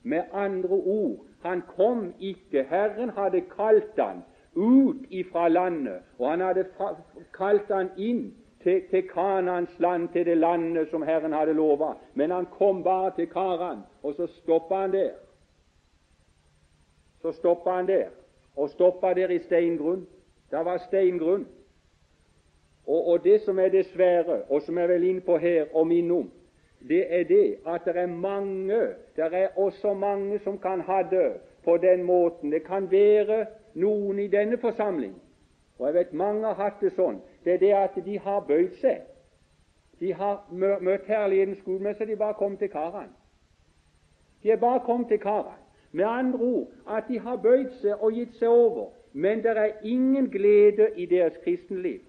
Med 0.03 0.23
andre 0.33 0.69
ord, 0.69 1.25
han 1.43 1.63
kom 1.77 2.15
ikke. 2.21 2.63
Herren 2.63 3.11
hadde 3.11 3.41
kalt 3.41 3.99
han 3.99 4.25
ut 4.57 4.97
ifra 5.11 5.49
landet, 5.49 5.99
og 6.19 6.31
han 6.31 6.41
hadde 6.41 6.65
kalt 7.35 7.71
han 7.71 7.91
inn 7.97 8.35
til, 8.63 8.83
til 8.91 9.09
Kanans 9.09 9.79
land, 9.79 10.09
til 10.09 10.27
det 10.27 10.37
landet 10.37 10.89
som 10.91 11.03
Herren 11.03 11.33
hadde 11.33 11.53
lova. 11.53 11.95
Men 12.15 12.31
han 12.31 12.47
kom 12.47 12.83
bare 12.83 13.13
til 13.17 13.27
Karan, 13.27 13.79
og 14.03 14.15
så 14.15 14.27
stoppa 14.27 14.75
han 14.75 14.93
der. 14.93 15.11
Så 17.23 17.33
stoppa 17.33 17.71
han 17.71 17.87
der, 17.87 18.09
og 18.57 18.71
stoppa 18.71 19.15
der 19.15 19.29
i 19.29 19.39
steingrunn. 19.39 20.07
Det 20.55 20.65
var 20.65 20.79
steingrunn. 20.79 21.47
Og, 22.87 23.07
og, 23.07 23.25
det 23.25 23.41
som 23.43 23.59
er 23.59 23.69
det 23.69 23.87
svære, 23.87 24.43
og 24.49 24.63
som 24.63 24.79
jeg 24.79 24.89
vil 24.89 25.07
inn 25.09 25.21
på 25.27 25.37
her 25.37 25.73
og 25.75 25.87
minne 25.87 26.15
om 26.15 26.33
det 26.89 27.07
er 27.09 27.25
det 27.25 27.57
at 27.67 27.81
det 27.85 27.97
er 27.97 28.07
mange, 28.07 28.81
det 29.17 29.25
er 29.25 29.59
også 29.59 29.95
mange 29.95 30.39
som 30.39 30.59
kan 30.59 30.81
ha 30.81 31.03
det 31.11 31.33
på 31.65 31.77
den 31.77 32.03
måten. 32.03 32.53
Det 32.53 32.63
kan 32.65 32.91
være 32.91 33.47
noen 33.75 34.19
i 34.19 34.27
denne 34.29 34.59
forsamling, 34.59 35.15
og 35.79 35.87
jeg 35.87 35.95
vet 35.95 36.13
mange 36.13 36.45
har 36.47 36.55
hatt 36.55 36.81
det 36.81 36.93
sånn, 36.93 37.23
det 37.45 37.55
er 37.55 37.63
det 37.63 37.73
at 37.73 37.97
de 38.05 38.19
har 38.19 38.45
bøyd 38.49 38.77
seg. 38.83 39.01
De 40.01 40.13
har 40.13 40.45
møtt 40.81 41.09
herlighetens 41.09 41.63
Gud, 41.65 41.81
men 41.81 41.95
så 41.95 42.05
de 42.05 42.17
bare 42.17 42.35
kom 42.35 42.57
til 42.61 42.69
karene. 42.69 43.15
De 44.43 44.53
er 44.53 44.61
bare 44.61 44.85
kommet 44.85 45.09
til 45.09 45.19
karene. 45.19 45.59
Med 45.93 46.05
andre 46.05 46.39
ord 46.39 46.69
at 46.91 47.09
de 47.09 47.19
har 47.19 47.41
bøyd 47.41 47.73
seg 47.81 48.03
og 48.03 48.13
gitt 48.13 48.37
seg 48.37 48.49
over, 48.49 48.93
men 49.17 49.43
det 49.43 49.57
er 49.57 49.73
ingen 49.85 50.31
glede 50.31 50.89
i 50.97 51.07
deres 51.07 51.33
kristenliv. 51.45 52.01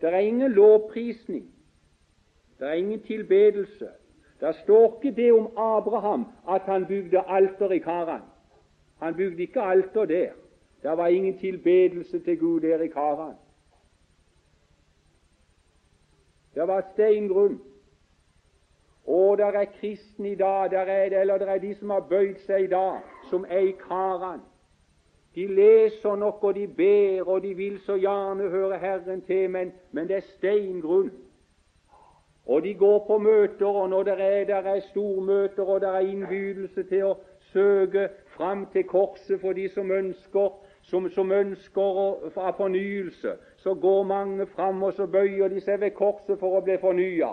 Det 0.00 0.14
er 0.14 0.18
ingen 0.18 0.50
lovprisning. 0.50 1.54
Det 2.58 2.68
er 2.68 2.72
ingen 2.72 3.02
tilbedelse. 3.02 3.88
Det 4.40 4.54
står 4.56 5.00
ikke 5.02 5.22
det 5.22 5.32
om 5.32 5.46
Abraham 5.56 6.26
at 6.48 6.62
han 6.62 6.86
bygde 6.86 7.22
alter 7.26 7.70
i 7.70 7.78
Karan. 7.78 8.20
Han 8.98 9.14
bygde 9.14 9.42
ikke 9.42 9.60
alter 9.60 10.04
der. 10.04 10.30
Det 10.82 10.96
var 10.96 11.06
ingen 11.06 11.38
tilbedelse 11.38 12.18
til 12.18 12.38
Gud 12.38 12.60
der 12.60 12.82
i 12.82 12.88
Karan. 12.88 13.34
Det 16.54 16.68
var 16.68 16.90
steingrunn. 16.92 17.60
Og 19.06 19.38
det 19.38 19.46
er 19.46 19.64
kristne 19.64 20.30
i 20.30 20.34
dag, 20.34 20.70
der 20.70 20.78
er 20.78 21.20
eller 21.20 21.38
det 21.38 21.48
er 21.48 21.58
de 21.58 21.74
som 21.74 21.90
har 21.90 22.00
bøyd 22.00 22.36
seg 22.46 22.64
i 22.64 22.66
dag, 22.66 23.00
som 23.30 23.44
er 23.48 23.58
i 23.58 23.70
Karan. 23.88 24.40
De 25.34 25.46
leser 25.46 26.16
nok, 26.16 26.44
og 26.44 26.54
de 26.54 26.66
ber, 26.66 27.28
og 27.28 27.42
de 27.42 27.54
vil 27.54 27.78
så 27.80 27.96
gjerne 27.96 28.48
høre 28.50 28.78
Herren 28.78 29.22
til, 29.22 29.50
men, 29.50 29.72
men 29.92 30.08
det 30.08 30.16
er 30.16 30.30
steingrunn. 30.36 31.10
Og 32.46 32.62
de 32.62 32.74
går 32.74 33.04
på 33.06 33.18
møter, 33.18 33.66
og 33.66 33.90
når 33.90 34.02
det 34.02 34.16
er, 34.18 34.44
der 34.44 34.56
er 34.56 34.80
stormøter, 34.80 35.62
og 35.62 35.80
det 35.80 35.88
er 35.88 36.08
innbydelse 36.08 36.82
til 36.82 37.04
å 37.04 37.14
søke 37.52 38.08
fram 38.34 38.66
til 38.72 38.84
korset 38.90 39.40
for 39.40 39.54
de 39.54 39.68
som 39.70 39.90
ønsker 39.90 40.50
som, 40.82 41.06
som 41.10 41.32
ønsker 41.32 42.00
å, 42.02 42.06
av 42.34 42.56
fornyelse, 42.58 43.36
så 43.62 43.74
går 43.74 44.02
mange 44.08 44.46
fram, 44.54 44.82
og 44.82 44.96
så 44.96 45.06
bøyer 45.06 45.52
de 45.52 45.60
seg 45.62 45.80
ved 45.82 45.94
korset 45.94 46.38
for 46.40 46.58
å 46.58 46.64
bli 46.64 46.78
fornya. 46.80 47.30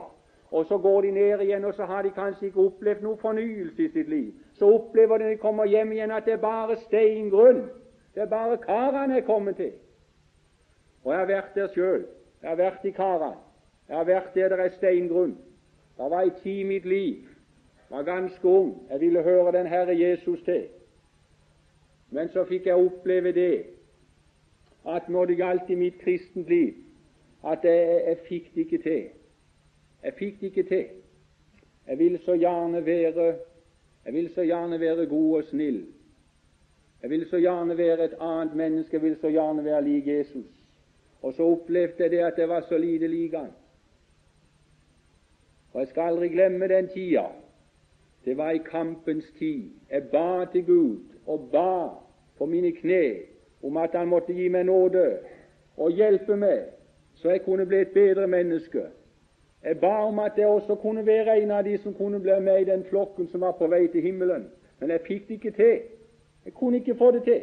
Og 0.52 0.68
så 0.70 0.78
går 0.80 1.02
de 1.08 1.12
ned 1.12 1.44
igjen, 1.44 1.66
og 1.66 1.74
så 1.76 1.88
har 1.90 2.06
de 2.06 2.14
kanskje 2.16 2.48
ikke 2.48 2.68
opplevd 2.70 3.04
noe 3.04 3.20
fornyelse 3.20 3.84
i 3.84 3.90
sitt 3.92 4.12
liv. 4.12 4.30
Så 4.56 4.70
opplever 4.72 5.20
de 5.20 5.28
når 5.28 5.36
de 5.36 5.42
kommer 5.42 5.68
hjem 5.68 5.92
igjen, 5.96 6.14
at 6.14 6.26
det 6.26 6.38
er 6.38 6.44
bare 6.44 6.78
steingrunn. 6.86 7.66
Det 8.18 8.24
er 8.24 8.30
bare 8.30 8.58
karene 8.58 9.14
jeg 9.14 9.22
er 9.22 9.26
kommet 9.26 9.56
til. 9.56 9.72
Og 11.04 11.12
jeg 11.12 11.20
har 11.20 11.28
vært 11.28 11.52
der 11.56 11.68
sjøl. 11.74 12.06
Jeg 12.42 12.50
har 12.50 12.56
vært 12.58 12.86
i 12.86 12.92
karene. 12.92 13.36
Jeg 13.88 13.98
har 13.98 14.08
vært 14.10 14.32
der 14.34 14.50
det 14.50 14.60
er 14.60 14.72
steingrunn. 14.74 15.36
Det 15.98 16.08
var 16.10 16.24
ei 16.26 16.32
tid 16.42 16.64
i 16.64 16.64
mitt 16.64 16.86
liv. 16.86 17.28
Jeg 17.90 17.98
var 17.98 18.08
ganske 18.08 18.48
ung. 18.48 18.72
Jeg 18.90 19.00
ville 19.00 19.22
høre 19.24 19.52
den 19.54 19.68
Herre 19.68 19.94
Jesus 20.00 20.42
til. 20.46 20.64
Men 22.10 22.30
så 22.34 22.46
fikk 22.50 22.66
jeg 22.66 22.76
oppleve 22.76 23.32
det 23.32 23.66
at 24.88 25.10
når 25.10 25.26
det 25.26 25.38
gjaldt 25.38 25.70
i 25.70 25.76
mitt 25.76 26.00
kristent 26.02 26.50
liv, 26.50 26.74
at 27.46 27.60
jeg, 27.64 28.02
jeg 28.08 28.18
fikk 28.30 28.50
det 28.56 28.62
ikke 28.66 28.82
til. 28.82 29.04
Jeg 30.04 30.14
fikk 30.18 30.42
det 30.42 30.48
ikke 30.48 30.64
til. 30.64 30.86
Jeg 31.88 32.00
vil 32.00 32.20
så 32.26 32.34
gjerne 32.34 32.86
være 32.86 33.36
jeg 34.06 34.14
vil 34.14 34.34
så 34.34 34.42
gjerne 34.42 34.80
være 34.80 35.06
god 35.06 35.38
og 35.38 35.44
snill. 35.44 35.86
Jeg 37.02 37.10
vil 37.10 37.26
så 37.30 37.38
gjerne 37.38 37.78
være 37.78 38.06
et 38.06 38.16
annet 38.20 38.56
menneske. 38.56 38.96
Jeg 38.96 39.02
vil 39.02 39.18
så 39.22 39.30
gjerne 39.30 39.64
være 39.66 39.84
lik 39.84 40.08
Jesus. 40.08 40.46
Og 41.22 41.34
så 41.34 41.44
opplevde 41.44 42.04
jeg 42.04 42.12
det 42.12 42.18
at 42.18 42.38
jeg 42.38 42.50
var 42.50 42.62
så 42.62 42.78
lite 42.78 43.08
lik 43.08 43.34
han. 43.34 43.52
Og 45.74 45.80
jeg 45.80 45.88
skal 45.88 46.02
aldri 46.02 46.28
glemme 46.28 46.68
den 46.68 46.88
tida. 46.88 47.26
Det 48.26 48.38
var 48.38 48.52
i 48.52 48.58
kampens 48.58 49.26
tid. 49.40 49.70
Jeg 49.92 50.04
ba 50.04 50.46
til 50.52 50.66
Gud 50.66 51.00
og 51.28 51.50
ba 51.52 51.90
på 52.38 52.46
mine 52.46 52.72
kne 52.72 53.16
om 53.64 53.78
at 53.78 53.90
Han 53.94 54.08
måtte 54.08 54.34
gi 54.34 54.48
meg 54.50 54.66
nåde 54.66 55.18
og 55.78 55.92
hjelpe 55.92 56.36
meg, 56.36 56.64
så 57.16 57.30
jeg 57.30 57.42
kunne 57.46 57.66
bli 57.66 57.78
et 57.82 57.94
bedre 57.94 58.28
menneske. 58.28 58.82
Jeg 59.64 59.80
ba 59.80 59.94
om 60.08 60.20
at 60.20 60.38
jeg 60.38 60.48
også 60.48 60.76
kunne 60.76 61.06
være 61.06 61.42
en 61.42 61.52
av 61.52 61.64
de 61.64 61.78
som 61.78 61.94
kunne 61.94 62.20
bli 62.20 62.40
med 62.40 62.62
i 62.62 62.70
den 62.72 62.84
flokken 62.84 63.28
som 63.28 63.42
var 63.42 63.52
på 63.52 63.68
vei 63.68 63.88
til 63.88 64.02
himmelen. 64.02 64.48
Men 64.80 64.90
jeg 64.90 65.02
fikk 65.08 65.28
det 65.28 65.34
ikke 65.34 65.52
til. 65.52 65.80
Jeg 66.48 66.54
kunne 66.54 66.78
ikke 66.78 66.96
få 66.96 67.12
det 67.12 67.24
til. 67.24 67.42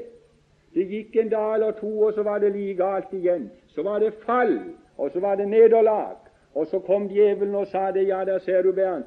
Det 0.74 0.88
gikk 0.88 1.16
en 1.16 1.28
dag 1.28 1.54
eller 1.54 1.70
to, 1.70 2.00
og 2.00 2.12
så 2.14 2.22
var 2.22 2.38
det 2.38 2.52
like 2.52 2.74
galt 2.74 3.12
igjen. 3.12 3.50
Så 3.66 3.82
var 3.82 3.98
det 3.98 4.14
fall, 4.26 4.60
og 4.96 5.10
så 5.10 5.20
var 5.20 5.34
det 5.34 5.48
nederlag. 5.48 6.16
Og 6.54 6.66
så 6.66 6.78
kom 6.78 7.08
djevelen 7.08 7.54
og 7.54 7.66
sa 7.66 7.90
det. 7.90 8.08
Ja, 8.08 8.24
der 8.24 8.38
ser 8.38 8.62
du, 8.62 8.72
Bernt. 8.72 9.06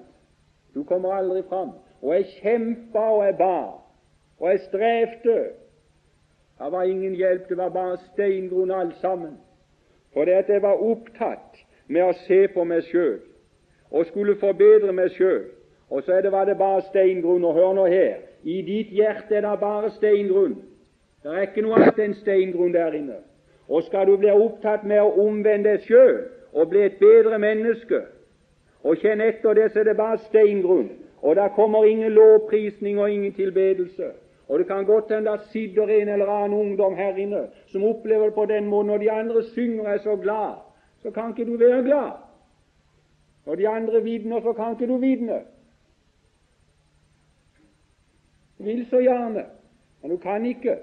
Du 0.76 0.84
kommer 0.84 1.14
aldri 1.14 1.42
fram. 1.50 1.72
Og 2.02 2.14
jeg 2.14 2.26
kjempa 2.26 3.00
og 3.00 3.26
jeg 3.26 3.38
ba. 3.38 3.58
Og 4.40 4.50
jeg 4.50 4.60
strevde. 4.60 5.40
Det 6.60 6.72
var 6.72 6.84
ingen 6.84 7.14
hjelp. 7.14 7.50
Det 7.50 7.58
var 7.58 7.70
bare 7.70 7.98
steingrunn 8.14 8.72
alt 8.72 8.96
sammen. 9.02 9.38
For 10.14 10.26
det 10.26 10.32
at 10.32 10.50
jeg 10.50 10.62
var 10.62 10.78
opptatt 10.92 11.66
med 11.88 12.04
å 12.04 12.14
se 12.28 12.48
på 12.54 12.64
meg 12.64 12.86
sjøl 12.92 13.20
og 13.92 14.06
skulle 14.06 14.38
forbedre 14.38 14.94
meg 14.94 15.10
sjøl. 15.18 15.46
Og 15.90 16.04
så 16.04 16.22
det, 16.22 16.32
var 16.32 16.46
det 16.46 16.58
bare 16.58 16.82
steingrunn. 16.82 17.46
Og 17.46 17.54
hør 17.54 17.74
nå 17.74 17.86
her 17.86 18.27
i 18.44 18.62
ditt 18.62 18.92
hjerte 18.94 19.36
er 19.36 19.42
det 19.42 19.60
bare 19.60 19.90
steingrunn. 19.92 20.58
Det 21.24 21.34
er 21.34 21.48
ikke 21.48 21.64
noe 21.66 21.80
annet 21.80 22.00
enn 22.00 22.14
steingrunn 22.16 22.76
der 22.76 22.94
inne. 22.96 23.18
Og 23.68 23.84
skal 23.84 24.08
du 24.08 24.16
bli 24.18 24.32
opptatt 24.32 24.86
med 24.88 25.02
å 25.02 25.16
omvende 25.28 25.74
deg 25.74 25.88
sjøl 25.88 26.22
og 26.54 26.70
bli 26.72 26.86
et 26.86 27.00
bedre 27.02 27.40
menneske 27.40 28.06
og 28.88 29.02
kjenne 29.02 29.26
etter 29.28 29.58
det, 29.58 29.72
så 29.72 29.82
er 29.82 29.90
det 29.90 29.98
bare 29.98 30.22
steingrunn. 30.30 30.90
Og 31.22 31.36
der 31.36 31.50
kommer 31.56 31.84
ingen 31.84 32.12
lovprisning 32.12 33.00
og 33.00 33.12
ingen 33.12 33.34
tilbedelse. 33.34 34.14
Og 34.48 34.60
det 34.60 34.68
kan 34.68 34.86
godt 34.86 35.12
hende 35.12 35.32
det 35.32 35.50
sitter 35.52 35.90
en 35.90 36.10
eller 36.10 36.30
annen 36.32 36.60
ungdom 36.60 36.96
her 36.96 37.18
inne 37.18 37.48
som 37.68 37.84
opplever 37.84 38.26
det 38.26 38.34
på 38.34 38.46
den 38.46 38.66
måten. 38.66 38.88
Når 38.88 38.98
de 38.98 39.12
andre 39.12 39.44
synger 39.44 39.84
og 39.84 39.94
er 39.94 39.98
så 39.98 40.16
glad, 40.16 40.54
så 41.02 41.12
kan 41.12 41.34
ikke 41.34 41.52
du 41.52 41.58
være 41.58 41.84
glad. 41.84 42.12
Når 43.46 43.56
de 43.56 43.68
andre 43.68 44.04
vitner, 44.04 44.42
så 44.42 44.54
kan 44.54 44.72
ikke 44.72 44.94
du 44.94 44.98
vitne. 44.98 45.42
Du 48.57 48.57
vil 48.68 48.86
så 48.90 49.00
gjerne, 49.02 49.46
men 50.02 50.12
du 50.12 50.18
kan 50.18 50.46
ikke. 50.46 50.78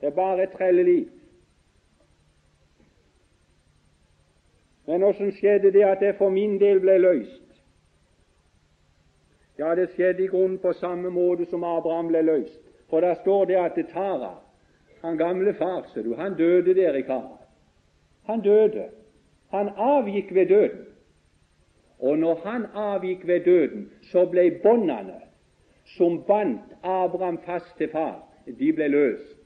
Det 0.00 0.06
er 0.06 0.14
bare 0.16 0.42
et 0.42 0.54
trelleliv. 0.58 1.08
Men 4.86 5.02
åssen 5.02 5.32
skjedde 5.32 5.70
det 5.72 5.84
at 5.86 6.00
det 6.00 6.16
for 6.18 6.30
min 6.30 6.58
del 6.60 6.80
ble 6.82 6.98
løst? 6.98 7.42
Ja, 9.58 9.74
det 9.78 9.92
skjedde 9.94 10.24
i 10.24 10.26
grunnen 10.26 10.58
på 10.58 10.72
samme 10.72 11.10
måte 11.10 11.46
som 11.46 11.64
Abraham 11.64 12.10
ble 12.10 12.22
løst. 12.22 12.60
For 12.90 13.00
der 13.00 13.14
står 13.22 13.44
det 13.44 13.56
at 13.56 13.76
det 13.76 13.86
Tara, 13.92 14.34
han 15.02 15.16
gamle 15.16 15.54
far, 15.54 15.86
ser 15.94 16.02
du, 16.02 16.14
han 16.14 16.34
døde 16.36 16.74
der 16.74 16.94
i 16.94 17.02
Kara. 17.02 17.38
Han 18.26 18.40
døde. 18.40 18.88
Han 19.50 19.68
avgikk 19.76 20.34
ved 20.34 20.46
døden. 20.46 20.86
Og 21.98 22.18
når 22.18 22.40
han 22.44 22.66
avgikk 22.74 23.26
ved 23.26 23.40
døden, 23.44 23.90
så 24.02 24.26
ble 24.26 24.50
båndene 24.62 25.20
som 25.96 26.22
bandt 26.28 26.76
Abraham 26.82 27.38
fast 27.46 27.76
til 27.78 27.88
far, 27.92 28.22
de 28.46 28.72
ble 28.72 28.88
løst. 28.88 29.38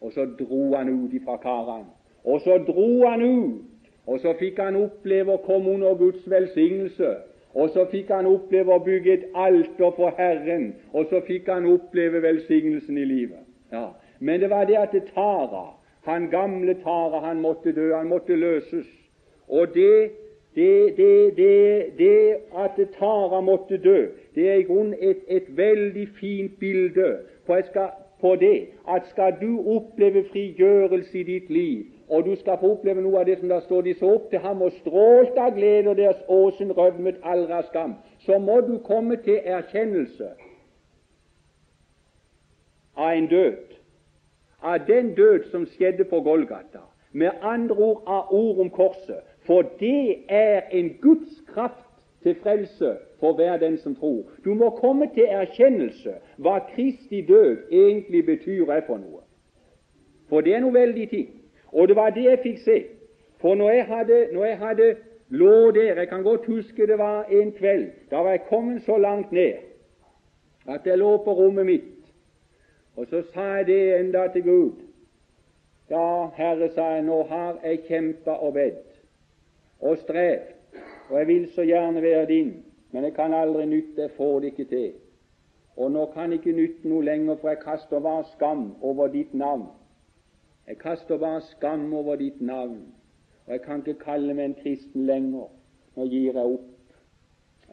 Og 0.00 0.12
så 0.12 0.26
dro 0.38 0.74
han 0.74 0.88
ut 0.88 1.12
ifra 1.14 1.36
karene. 1.36 1.90
Og 2.24 2.40
så 2.40 2.58
dro 2.66 3.06
han 3.06 3.22
ut, 3.22 3.90
og 4.06 4.20
så 4.20 4.34
fikk 4.38 4.58
han 4.58 4.76
oppleve 4.76 5.36
å 5.36 5.42
komme 5.46 5.74
under 5.74 5.94
Guds 5.98 6.24
velsignelse. 6.30 7.14
Og 7.54 7.70
så 7.70 7.84
fikk 7.90 8.10
han 8.10 8.26
oppleve 8.26 8.74
å 8.74 8.82
bygge 8.82 9.12
et 9.12 9.26
alter 9.34 9.92
for 9.96 10.14
Herren, 10.18 10.72
og 10.92 11.06
så 11.10 11.20
fikk 11.26 11.50
han 11.52 11.68
oppleve 11.68 12.22
velsignelsen 12.24 12.98
i 12.98 13.04
livet. 13.04 13.44
Ja. 13.72 13.90
Men 14.18 14.40
det 14.40 14.50
var 14.50 14.64
det 14.66 14.78
at 14.78 14.96
Tara 15.14 15.70
han 16.04 16.30
gamle 16.30 16.74
Tara 16.82 17.20
han 17.20 17.40
måtte 17.40 17.72
dø, 17.72 17.92
han 17.94 18.08
måtte 18.08 18.36
løses. 18.36 18.86
Og 19.48 19.74
det, 19.74 20.10
det, 20.54 20.96
det, 20.96 21.98
det 21.98 22.36
at 22.58 22.88
Tara 22.98 23.40
måtte 23.40 23.76
dø, 23.76 24.06
det 24.34 24.50
er 24.50 24.54
i 24.54 24.62
grunnen 24.62 24.94
et, 25.00 25.24
et 25.28 25.56
veldig 25.56 26.08
fint 26.20 26.58
bilde 26.60 27.16
på, 27.46 27.56
skal, 27.70 27.88
på, 28.20 28.36
det 28.36 28.66
at 28.88 29.02
skal 29.10 29.34
du 29.40 29.76
oppleve 29.76 30.24
frigjørelse 30.32 31.18
i 31.18 31.22
ditt 31.22 31.50
liv, 31.50 31.84
og 32.08 32.24
du 32.24 32.36
skal 32.36 32.58
få 32.60 32.74
oppleve 32.76 33.00
noe 33.00 33.20
av 33.20 33.26
det 33.26 33.38
som 33.40 33.48
der 33.48 33.60
står 33.64 33.80
de 33.88 33.94
så 33.98 34.14
opp 34.14 34.30
til 34.30 34.44
ham 34.44 34.62
og 34.62 34.72
strålte 34.80 35.40
av 35.40 35.56
glede, 35.56 35.88
og 35.88 35.96
deres 35.96 36.24
åsen 36.28 36.72
rødmet 36.72 37.20
aldri 37.24 37.62
skam, 37.68 37.94
så 38.26 38.38
må 38.38 38.60
du 38.60 38.78
komme 38.84 39.16
til 39.24 39.40
erkjennelse 39.44 40.34
av 42.96 43.16
en 43.16 43.28
død 43.28 43.72
av 44.62 44.78
den 44.86 45.14
død 45.14 45.50
som 45.50 45.66
skjedde 45.66 46.04
på 46.04 46.20
Golgata. 46.20 46.86
Med 47.12 47.30
andre 47.42 47.76
ord 47.76 48.02
av 48.06 48.30
ord 48.30 48.58
om 48.58 48.70
korset. 48.70 49.26
For 49.46 49.62
det 49.80 50.16
er 50.28 50.60
en 50.70 50.96
Guds 51.00 51.42
kraft 51.54 51.88
til 52.22 52.36
frelse 52.42 52.96
for 53.20 53.32
hver 53.32 53.56
den 53.56 53.78
som 53.78 53.94
tror. 53.96 54.22
Du 54.44 54.54
må 54.54 54.70
komme 54.70 55.10
til 55.14 55.26
erkjennelse 55.28 56.14
hva 56.36 56.58
Kristi 56.58 57.20
død 57.26 57.56
egentlig 57.70 58.26
betyr 58.26 58.70
er 58.70 58.80
for 58.86 58.96
noe. 58.96 59.22
For 60.28 60.40
det 60.40 60.54
er 60.54 60.60
noe 60.60 60.74
veldig 60.74 61.08
ting. 61.10 61.28
Og 61.72 61.88
det 61.88 61.96
var 61.96 62.10
det 62.10 62.24
jeg 62.24 62.38
fikk 62.42 62.58
se. 62.58 62.84
For 63.40 63.54
når 63.54 63.70
jeg 63.70 63.86
hadde, 63.86 64.26
når 64.32 64.44
jeg 64.44 64.58
hadde 64.58 64.94
lå 65.28 65.70
der 65.70 65.98
Jeg 65.98 66.08
kan 66.08 66.22
godt 66.22 66.46
huske 66.46 66.86
det 66.86 66.98
var 66.98 67.24
en 67.24 67.52
kveld. 67.52 67.90
Da 68.10 68.16
var 68.16 68.30
jeg 68.30 68.42
kommet 68.48 68.82
så 68.82 68.98
langt 68.98 69.32
ned 69.32 69.52
at 70.68 70.80
jeg 70.86 70.98
lå 70.98 71.16
på 71.24 71.32
rommet 71.32 71.66
mitt. 71.66 71.82
Og 72.96 73.06
så 73.06 73.22
sa 73.34 73.40
jeg 73.40 73.66
det 73.66 74.00
enda 74.00 74.28
til 74.32 74.42
Gud. 74.42 74.72
Ja, 75.90 76.26
Herre, 76.36 76.70
sa 76.70 76.82
jeg, 76.82 77.02
nå 77.02 77.22
har 77.22 77.58
jeg 77.64 77.80
kjempa 77.88 78.30
og 78.30 78.54
bedt 78.54 79.01
og 79.82 79.98
strev, 79.98 80.38
og 81.10 81.18
jeg 81.18 81.26
vil 81.26 81.48
så 81.52 81.62
gjerne 81.62 82.02
være 82.02 82.26
din, 82.26 82.64
men 82.92 83.04
jeg 83.04 83.14
kan 83.14 83.34
aldri 83.34 83.66
nytte, 83.66 84.02
jeg 84.02 84.10
får 84.16 84.40
det 84.40 84.46
ikke 84.52 84.64
til. 84.64 84.92
Og 85.76 85.90
nå 85.90 86.06
kan 86.14 86.30
jeg 86.30 86.38
ikke 86.38 86.52
nytte 86.56 86.88
noe 86.88 87.04
lenger, 87.04 87.36
for 87.40 87.48
jeg 87.48 87.58
kaster 87.64 88.00
bare 88.00 88.24
skam 88.32 88.74
over 88.80 89.08
ditt 89.08 89.34
navn. 89.34 89.66
Jeg 90.68 90.78
kaster 90.78 91.18
bare 91.18 91.40
skam 91.40 91.94
over 91.94 92.16
ditt 92.16 92.40
navn, 92.40 92.92
og 93.46 93.52
jeg 93.52 93.62
kan 93.62 93.82
ikke 93.82 94.04
kalle 94.04 94.34
meg 94.34 94.44
en 94.44 94.58
kristen 94.62 95.06
lenger. 95.06 95.48
Nå 95.96 96.06
gir 96.06 96.36
jeg 96.36 96.44
opp. 96.44 96.68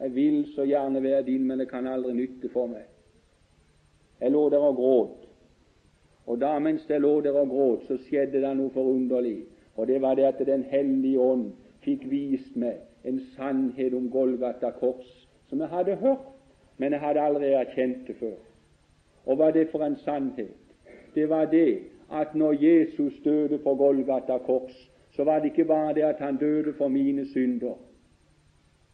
Jeg 0.00 0.14
vil 0.14 0.44
så 0.54 0.64
gjerne 0.64 1.02
være 1.02 1.22
din, 1.22 1.46
men 1.46 1.58
det 1.58 1.68
kan 1.70 1.86
aldri 1.86 2.12
nytte 2.16 2.48
for 2.48 2.66
meg. 2.66 2.88
Jeg 4.20 4.32
lå 4.32 4.48
der 4.50 4.64
og 4.64 4.76
gråt. 4.76 5.26
Og 6.26 6.40
da 6.40 6.58
mens 6.58 6.88
jeg 6.88 7.00
lå 7.00 7.20
der 7.20 7.36
og 7.36 7.48
gråt, 7.48 7.86
så 7.88 7.96
skjedde 8.08 8.40
det 8.42 8.56
noe 8.56 8.72
forunderlig. 8.74 9.44
Og 9.76 9.86
det 9.88 10.00
var 10.02 10.14
det 10.14 10.24
at 10.24 10.46
Den 10.46 10.64
hellige 10.64 11.20
ånd 11.20 11.52
fikk 11.84 12.06
vist 12.10 12.56
meg 12.56 12.80
en 13.04 13.20
sannhet 13.36 13.94
om 13.96 14.10
Golgata 14.10 14.70
kors 14.76 15.08
som 15.48 15.60
jeg 15.60 15.68
hadde 15.68 15.96
hørt, 15.96 16.26
men 16.78 16.92
jeg 16.92 17.00
hadde 17.00 17.20
aldri 17.20 17.52
erkjent 17.58 18.06
det 18.06 18.16
før. 18.20 18.36
Og 19.26 19.36
hva 19.36 19.50
er 19.50 19.56
det 19.56 19.68
for 19.72 19.84
en 19.84 19.96
sannhet? 20.04 20.54
Det 21.14 21.28
var 21.28 21.50
det 21.50 21.80
at 22.12 22.34
når 22.34 22.52
Jesus 22.62 23.18
døde 23.24 23.58
på 23.58 23.74
Golgata 23.74 24.38
kors, 24.46 24.76
så 25.16 25.24
var 25.24 25.40
det 25.40 25.50
ikke 25.50 25.64
bare 25.64 25.94
det 25.94 26.02
at 26.02 26.18
han 26.18 26.36
døde 26.36 26.72
for 26.78 26.88
mine 26.88 27.26
synder. 27.32 27.74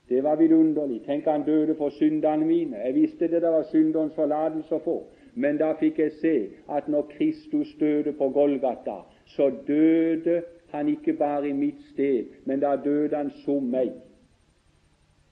Det 0.08 0.22
var 0.24 0.36
vidunderlig. 0.36 1.02
Tenk, 1.06 1.24
han 1.24 1.44
døde 1.44 1.74
for 1.74 1.90
syndene 1.90 2.46
mine. 2.46 2.76
Jeg 2.76 2.94
visste 2.94 3.28
det 3.28 3.42
der 3.42 3.50
var 3.50 3.66
synderens 3.70 4.14
forlatelse 4.14 4.74
å 4.74 4.82
få. 4.84 4.96
Men 5.34 5.58
da 5.60 5.72
fikk 5.76 5.98
jeg 5.98 6.12
se 6.20 6.34
at 6.72 6.88
når 6.88 7.10
Kristus 7.16 7.74
døde 7.80 8.12
på 8.16 8.28
Golgata, 8.32 9.02
så 9.26 9.50
døde 9.66 10.42
han 10.70 10.88
ikke 10.88 11.12
bare 11.12 11.48
i 11.48 11.52
mitt 11.52 11.82
sted, 11.92 12.24
men 12.44 12.60
da 12.60 12.76
døde 12.84 13.16
han 13.16 13.30
som 13.44 13.62
meg. 13.62 13.92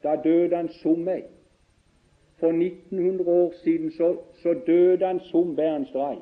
Da 0.02 0.16
døde 0.24 0.56
han 0.56 0.68
som 0.68 0.98
meg. 0.98 1.24
For 2.40 2.52
1900 2.52 3.30
år 3.30 3.52
siden 3.64 3.90
så, 3.90 4.16
så 4.42 4.54
døde 4.66 5.06
han 5.06 5.20
som 5.20 5.56
Bernstrei. 5.56 6.16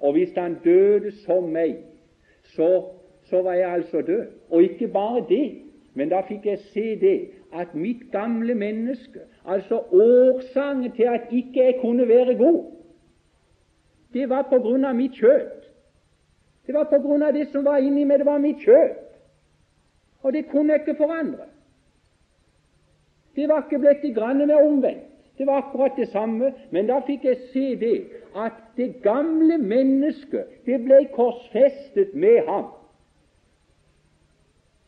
Og 0.00 0.12
hvis 0.12 0.32
han 0.36 0.56
døde 0.64 1.12
som 1.24 1.44
meg, 1.44 1.76
så, 2.42 2.84
så 3.30 3.42
var 3.42 3.54
jeg 3.54 3.72
altså 3.72 4.00
død. 4.00 4.26
Og 4.50 4.62
ikke 4.62 4.88
bare 4.88 5.24
det, 5.28 5.58
men 5.94 6.08
da 6.08 6.20
fikk 6.28 6.46
jeg 6.46 6.58
se 6.58 7.00
det 7.00 7.28
at 7.54 7.74
mitt 7.74 8.10
gamle 8.12 8.54
menneske, 8.54 9.20
altså 9.44 9.80
årsaken 9.92 10.92
til 10.92 11.02
at 11.02 11.20
ikke 11.32 11.64
jeg 11.64 11.78
kunne 11.80 12.08
være 12.08 12.34
god, 12.34 12.64
det 14.12 14.28
var 14.28 14.46
på 14.50 14.58
grunn 14.58 14.84
av 14.84 14.94
mitt 14.96 15.16
kjøtt. 15.16 15.65
Det 16.66 16.74
var 16.74 16.88
på 16.90 16.98
grunn 17.02 17.22
av 17.22 17.34
det 17.34 17.48
som 17.52 17.64
var 17.64 17.78
inni 17.78 18.04
meg. 18.04 18.18
Det 18.22 18.26
var 18.26 18.42
mitt 18.42 18.62
kjøp. 18.64 19.02
Og 20.22 20.32
det 20.32 20.48
kunne 20.50 20.74
jeg 20.74 20.82
ikke 20.82 20.98
forandre. 20.98 21.46
Det 23.36 23.48
var 23.48 23.66
ikke 23.66 23.78
blitt 23.78 24.06
grann 24.16 24.40
mer 24.46 24.62
omvendt. 24.62 25.04
Det 25.38 25.46
var 25.46 25.58
akkurat 25.62 25.92
det 25.96 26.08
samme, 26.08 26.52
men 26.72 26.86
da 26.88 27.02
fikk 27.04 27.24
jeg 27.28 27.36
se 27.52 27.64
det 27.76 27.96
at 28.40 28.56
det 28.76 29.02
gamle 29.04 29.58
mennesket 29.60 30.64
det 30.64 30.78
ble 30.84 31.02
korsfestet 31.12 32.14
med 32.14 32.48
ham 32.48 32.70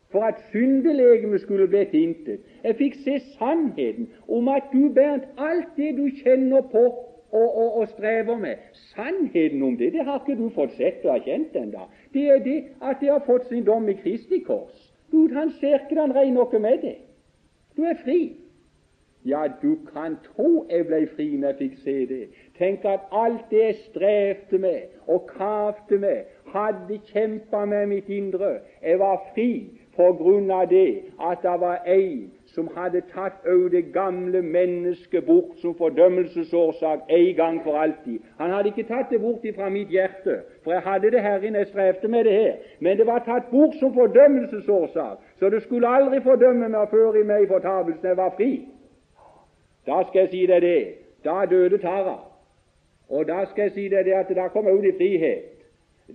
for 0.08 0.25
at 0.25 0.40
syndelegemet 0.50 1.40
skulle 1.40 1.68
bli 1.68 1.85
til 1.90 2.02
intet. 2.02 2.40
Jeg 2.64 2.76
fikk 2.78 2.97
se 3.04 3.18
sannheten 3.37 4.08
om 4.28 4.49
at 4.49 4.73
du, 4.73 4.88
Bernt, 4.88 5.28
alt 5.36 5.76
det 5.76 5.91
du 5.99 6.08
kjenner 6.23 6.64
på 6.73 6.86
og, 7.32 7.56
og, 7.56 7.76
og, 7.76 7.88
strever 7.88 8.38
med, 8.38 8.54
sannheten 8.73 9.62
om 9.62 9.76
det, 9.76 9.93
det 9.93 10.04
har 10.04 10.23
ikke 10.23 10.43
du 10.43 10.49
fått 10.54 10.73
sett 10.76 11.04
og 11.04 11.14
erkjent 11.19 11.56
ennå. 11.56 11.88
Det 12.14 12.28
er 12.32 12.38
det 12.45 12.58
at 12.82 13.00
det 13.00 13.10
har 13.12 13.25
fått 13.26 13.49
sin 13.49 13.67
dom 13.67 13.88
i 13.88 13.97
Kristi 14.00 14.41
kors. 14.47 14.93
Gud, 15.10 15.32
han 15.36 15.50
ser 15.60 15.80
ikke 15.82 16.00
han 16.00 16.14
regner 16.17 16.41
noe 16.41 16.60
med 16.60 16.84
det. 16.84 16.97
Du 17.76 17.84
er 17.84 17.99
fri. 18.04 18.21
Ja, 19.28 19.45
du 19.62 19.76
kan 19.93 20.17
tro 20.25 20.64
jeg 20.71 20.86
ble 20.86 21.02
fri 21.17 21.26
når 21.36 21.49
jeg 21.49 21.58
fikk 21.58 21.76
se 21.84 21.97
det. 22.08 22.23
Tenk 22.58 22.84
at 22.88 23.10
alt 23.12 23.50
det 23.50 23.60
jeg 23.64 23.76
strevde 23.82 24.58
med 24.62 24.80
og 25.06 25.28
kavte 25.34 25.99
med, 25.99 26.25
hadde 26.54 27.00
kjempa 27.10 27.64
med 27.64 27.86
mitt 27.93 28.08
indre. 28.08 28.58
Jeg 28.82 28.99
var 28.99 29.21
fri 29.34 29.50
på 29.97 30.12
grunn 30.21 30.50
av 30.54 30.69
det 30.71 31.02
at 31.21 31.43
det 31.43 31.56
var 31.60 31.82
ei 31.84 32.28
som 32.54 32.69
hadde 32.76 33.02
tatt 33.13 33.45
òg 33.47 33.71
det 33.73 33.93
gamle 33.93 34.43
mennesket 34.43 35.26
bort 35.26 35.58
som 35.61 35.75
fordømmelsesårsak 35.78 37.11
en 37.19 37.34
gang 37.37 37.61
for 37.65 37.76
alltid. 37.78 38.19
Han 38.39 38.50
hadde 38.50 38.73
ikke 38.73 38.87
tatt 38.89 39.11
det 39.11 39.21
bort 39.21 39.45
fra 39.56 39.69
mitt 39.69 39.89
hjerte, 39.93 40.41
for 40.65 40.73
jeg 40.73 40.82
hadde 40.87 41.11
det 41.11 41.23
her 41.23 41.43
inne, 41.43 41.58
jeg 41.58 41.67
strevde 41.67 42.08
med 42.08 42.25
det 42.25 42.32
her. 42.32 42.54
Men 42.80 42.97
det 42.99 43.06
var 43.06 43.23
tatt 43.26 43.50
bort 43.50 43.76
som 43.80 43.95
fordømmelsesårsak, 43.95 45.19
så 45.39 45.50
det 45.50 45.63
skulle 45.63 45.89
aldri 45.89 46.21
fordømme 46.25 46.69
meg 46.69 46.89
før 46.91 47.21
i 47.21 47.23
meg 47.23 47.45
i 47.45 47.52
fortapelsen. 47.52 48.08
Jeg 48.08 48.17
var 48.17 48.34
fri. 48.37 48.52
Da 49.87 50.02
skal 50.08 50.21
jeg 50.21 50.30
si 50.30 50.47
deg 50.47 50.63
det. 50.63 50.82
Da 51.25 51.45
døde 51.50 51.78
Tara. 51.78 52.19
Og 53.08 53.28
da 53.28 53.45
skal 53.50 53.63
jeg 53.63 53.73
si 53.73 53.89
deg 53.89 54.04
det 54.04 54.13
at 54.13 54.28
da 54.37 54.49
kom 54.52 54.67
jeg 54.67 54.75
ut 54.75 54.84
i 54.84 54.97
frihet. 54.97 55.54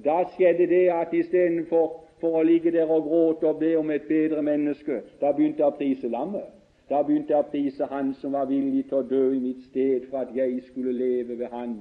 Da 0.05 0.23
skjedde 0.35 0.67
det 0.67 0.87
at 0.89 1.13
istedenfor 1.13 2.02
for 2.23 2.39
å 2.39 2.43
ligge 2.47 2.71
der 2.71 2.87
og 2.87 3.03
gråte 3.03 3.49
og 3.49 3.59
be 3.59 3.73
om 3.75 3.89
et 3.91 4.07
bedre 4.07 4.41
menneske, 4.41 5.01
da 5.19 5.33
begynte 5.35 5.59
jeg 5.59 5.67
å 5.67 5.75
prise 5.75 6.11
lammet. 6.11 6.47
Da 6.89 7.01
begynte 7.03 7.33
jeg 7.33 7.43
å 7.43 7.49
prise 7.51 7.87
Han 7.91 8.13
som 8.19 8.35
var 8.35 8.47
villig 8.47 8.85
til 8.87 9.01
å 9.01 9.07
dø 9.07 9.23
i 9.35 9.41
mitt 9.43 9.63
sted 9.67 10.07
for 10.11 10.21
at 10.23 10.31
jeg 10.35 10.61
skulle 10.69 10.93
leve 10.95 11.39
ved 11.39 11.51
Han. 11.51 11.75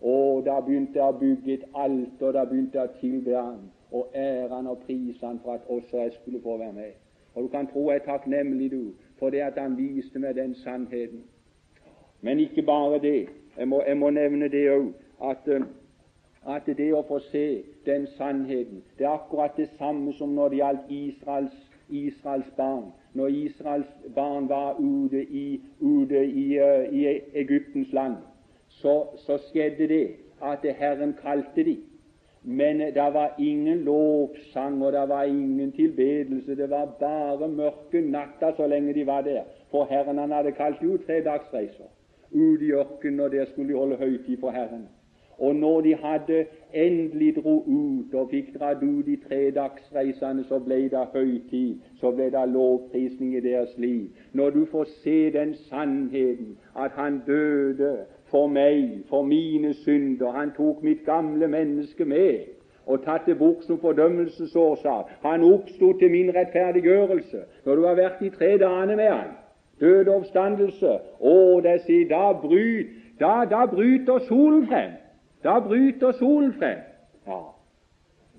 Og 0.00 0.44
da 0.46 0.58
begynte 0.60 0.98
jeg 0.98 1.14
å 1.14 1.18
bygge 1.20 1.54
et 1.54 1.66
alter, 1.74 2.32
da 2.34 2.44
begynte 2.48 2.78
jeg 2.78 2.90
å 2.90 3.00
tilbe 3.00 3.36
Han 3.38 3.60
og 3.94 4.16
ære 4.18 4.50
Han 4.50 4.70
og 4.72 4.82
prise 4.86 5.26
Han 5.26 5.38
for 5.44 5.54
at 5.54 5.70
også 5.70 6.02
jeg 6.02 6.16
skulle 6.18 6.42
få 6.42 6.56
være 6.58 6.72
med. 6.72 6.92
Og 7.34 7.46
du 7.46 7.48
kan 7.48 7.66
tro 7.70 7.88
jeg 7.90 8.02
er 8.02 8.06
takknemlig, 8.06 8.70
du, 8.70 8.82
for 9.18 9.30
det 9.30 9.42
at 9.46 9.58
Han 9.58 9.78
viste 9.78 10.18
meg 10.18 10.34
den 10.38 10.54
sannheten. 10.62 11.22
Men 12.22 12.40
ikke 12.40 12.62
bare 12.62 12.98
det. 12.98 13.28
Jeg 13.58 13.68
må, 13.68 13.82
jeg 13.86 13.96
må 13.96 14.10
nevne 14.10 14.48
det 14.48 14.64
òg, 14.70 14.90
at, 15.30 15.48
eh, 15.48 15.66
at, 16.56 16.66
det 16.66 16.90
å 16.94 17.04
få 17.06 17.20
se 17.30 17.46
den 17.86 18.06
sannheten, 18.06 18.82
det 18.98 19.04
er 19.04 19.10
akkurat 19.10 19.56
det 19.56 19.68
samme 19.78 20.12
som 20.12 20.28
når 20.28 20.48
det 20.48 20.56
gjaldt 20.56 20.90
Israels, 20.90 21.56
Israels 21.88 22.50
barn. 22.56 22.84
Når 23.14 23.26
Israels 23.26 23.86
barn 24.14 24.48
var 24.48 24.76
ute 24.78 25.22
i, 25.24 25.60
ute 25.80 26.24
i, 26.26 26.58
uh, 26.58 26.94
i 26.94 27.20
Egyptens 27.34 27.92
land, 27.92 28.16
så, 28.68 29.06
så, 29.16 29.38
skjedde 29.38 29.88
det 29.88 30.08
at 30.42 30.76
Herren 30.78 31.14
kalte 31.22 31.64
dem. 31.64 31.82
Men 32.42 32.80
det 32.80 33.10
var 33.14 33.34
ingen 33.38 33.78
lovsang, 33.78 34.82
og 34.84 34.92
det 34.92 35.08
var 35.08 35.22
ingen 35.22 35.72
tilbedelse. 35.72 36.56
Det 36.56 36.70
var 36.70 36.86
bare 37.00 37.48
mørke 37.48 38.00
natta 38.00 38.52
så 38.56 38.66
lenge 38.66 38.94
de 38.94 39.06
var 39.06 39.20
der. 39.20 39.42
For 39.70 39.84
Herren 39.84 40.18
han 40.18 40.32
hadde 40.32 40.52
kalt 40.52 40.82
ut 40.82 41.06
tre 41.06 41.22
dagsreiser 41.24 41.88
ut 42.34 42.62
i 42.62 42.72
ørkenen, 42.72 43.20
og 43.20 43.32
der 43.32 43.44
skulle 43.44 43.72
de 43.72 43.78
holde 43.78 43.96
høytid 43.96 44.36
for 44.40 44.50
Herren. 44.50 44.88
Og 45.38 45.56
når 45.56 45.80
de 45.80 45.94
hadde 45.94 46.46
endelig 46.74 47.36
dro 47.36 47.64
ut 47.66 48.14
og 48.14 48.30
fikk 48.30 48.54
dratt 48.58 48.82
ut 48.82 49.06
de 49.06 49.16
tre 49.28 49.50
dagsreisene, 49.50 50.44
så 50.44 50.58
ble 50.58 50.82
det 50.92 51.06
høytid, 51.14 51.78
så 52.00 52.10
ble 52.10 52.30
det 52.30 52.48
lovprisning 52.48 53.36
i 53.36 53.40
deres 53.40 53.74
liv. 53.78 54.08
Når 54.32 54.50
du 54.50 54.64
får 54.70 54.84
se 54.84 55.30
den 55.32 55.54
sannheten 55.54 56.56
at 56.76 56.90
han 56.94 57.22
døde 57.26 57.96
for 58.30 58.46
meg, 58.46 59.04
for 59.08 59.22
mine 59.22 59.74
synder, 59.74 60.30
han 60.30 60.52
tok 60.56 60.82
mitt 60.82 61.04
gamle 61.06 61.48
menneske 61.48 62.04
med 62.04 62.54
og 62.86 63.00
tatt 63.04 63.26
det 63.26 63.38
bort 63.38 63.64
som 63.64 63.78
fordømmelsesårsak. 63.80 65.04
Han 65.22 65.44
oppsto 65.44 65.92
til 65.98 66.10
min 66.10 66.34
rettferdiggjørelse. 66.36 67.38
Når 67.64 67.74
du 67.74 67.86
har 67.86 67.94
vært 67.94 68.20
de 68.20 68.30
tre 68.30 68.58
dagene 68.60 68.96
med 68.96 69.08
han, 69.08 69.30
død 69.80 70.08
og 70.08 70.16
oppstandelse. 70.16 70.98
å, 71.20 71.60
da 73.20 73.66
bryter 73.72 74.18
solen 74.28 74.66
frem. 74.66 74.90
Da 75.44 75.58
bryter 75.60 76.12
solen 76.12 76.52
frem. 76.52 76.78
Ja. 77.26 77.40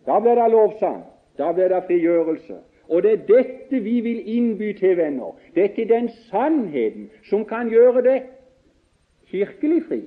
Da 0.05 0.19
blir 0.19 0.35
det 0.35 0.51
lovsang. 0.51 1.03
Da 1.37 1.51
blir 1.51 1.69
det 1.69 1.83
frigjørelse. 1.87 2.57
Og 2.89 3.03
det 3.03 3.11
er 3.11 3.25
dette 3.27 3.79
vi 3.83 3.99
vil 4.01 4.37
innby 4.37 4.73
til, 4.77 4.97
venner. 4.97 5.37
Dette 5.55 5.81
er 5.81 5.87
den 5.87 6.09
sannheten 6.29 7.09
som 7.29 7.45
kan 7.45 7.69
gjøre 7.69 8.01
det 8.01 8.19
kirkelig 9.31 9.83
fri. 9.87 10.01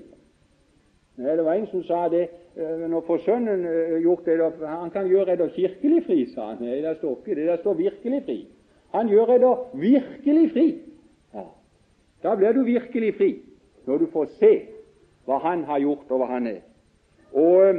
Det 1.16 1.44
var 1.44 1.54
en 1.54 1.66
som 1.66 1.82
sa 1.82 2.04
det 2.08 2.28
eh, 2.56 2.84
når 2.90 3.02
får 3.06 3.24
sønnen 3.24 3.64
eh, 3.66 3.96
gjort 4.02 4.26
det, 4.26 4.38
han 4.62 4.90
kan 4.94 5.08
gjøre 5.10 5.34
det 5.36 5.50
kirkelig 5.56 6.04
fri, 6.06 6.20
sa 6.34 6.52
han. 6.52 6.62
Nei, 6.62 6.78
det 6.82 6.96
står 7.00 7.16
ikke 7.18 7.34
det. 7.34 7.48
Det 7.48 7.58
står 7.60 7.74
virkelig 7.74 8.22
fri. 8.28 8.38
Han 8.94 9.10
gjør 9.10 9.34
det 9.42 9.56
virkelig 9.74 10.50
fri. 10.52 10.68
Da 12.22 12.34
blir 12.34 12.52
du 12.52 12.64
virkelig 12.66 13.14
fri, 13.14 13.42
når 13.86 13.98
du 13.98 14.06
får 14.12 14.26
se 14.38 14.52
hva 15.28 15.38
Han 15.38 15.64
har 15.64 15.78
gjort, 15.78 16.10
og 16.10 16.18
hva 16.18 16.26
Han 16.26 16.46
er. 16.46 16.60
Og 17.32 17.68
eh, 17.68 17.74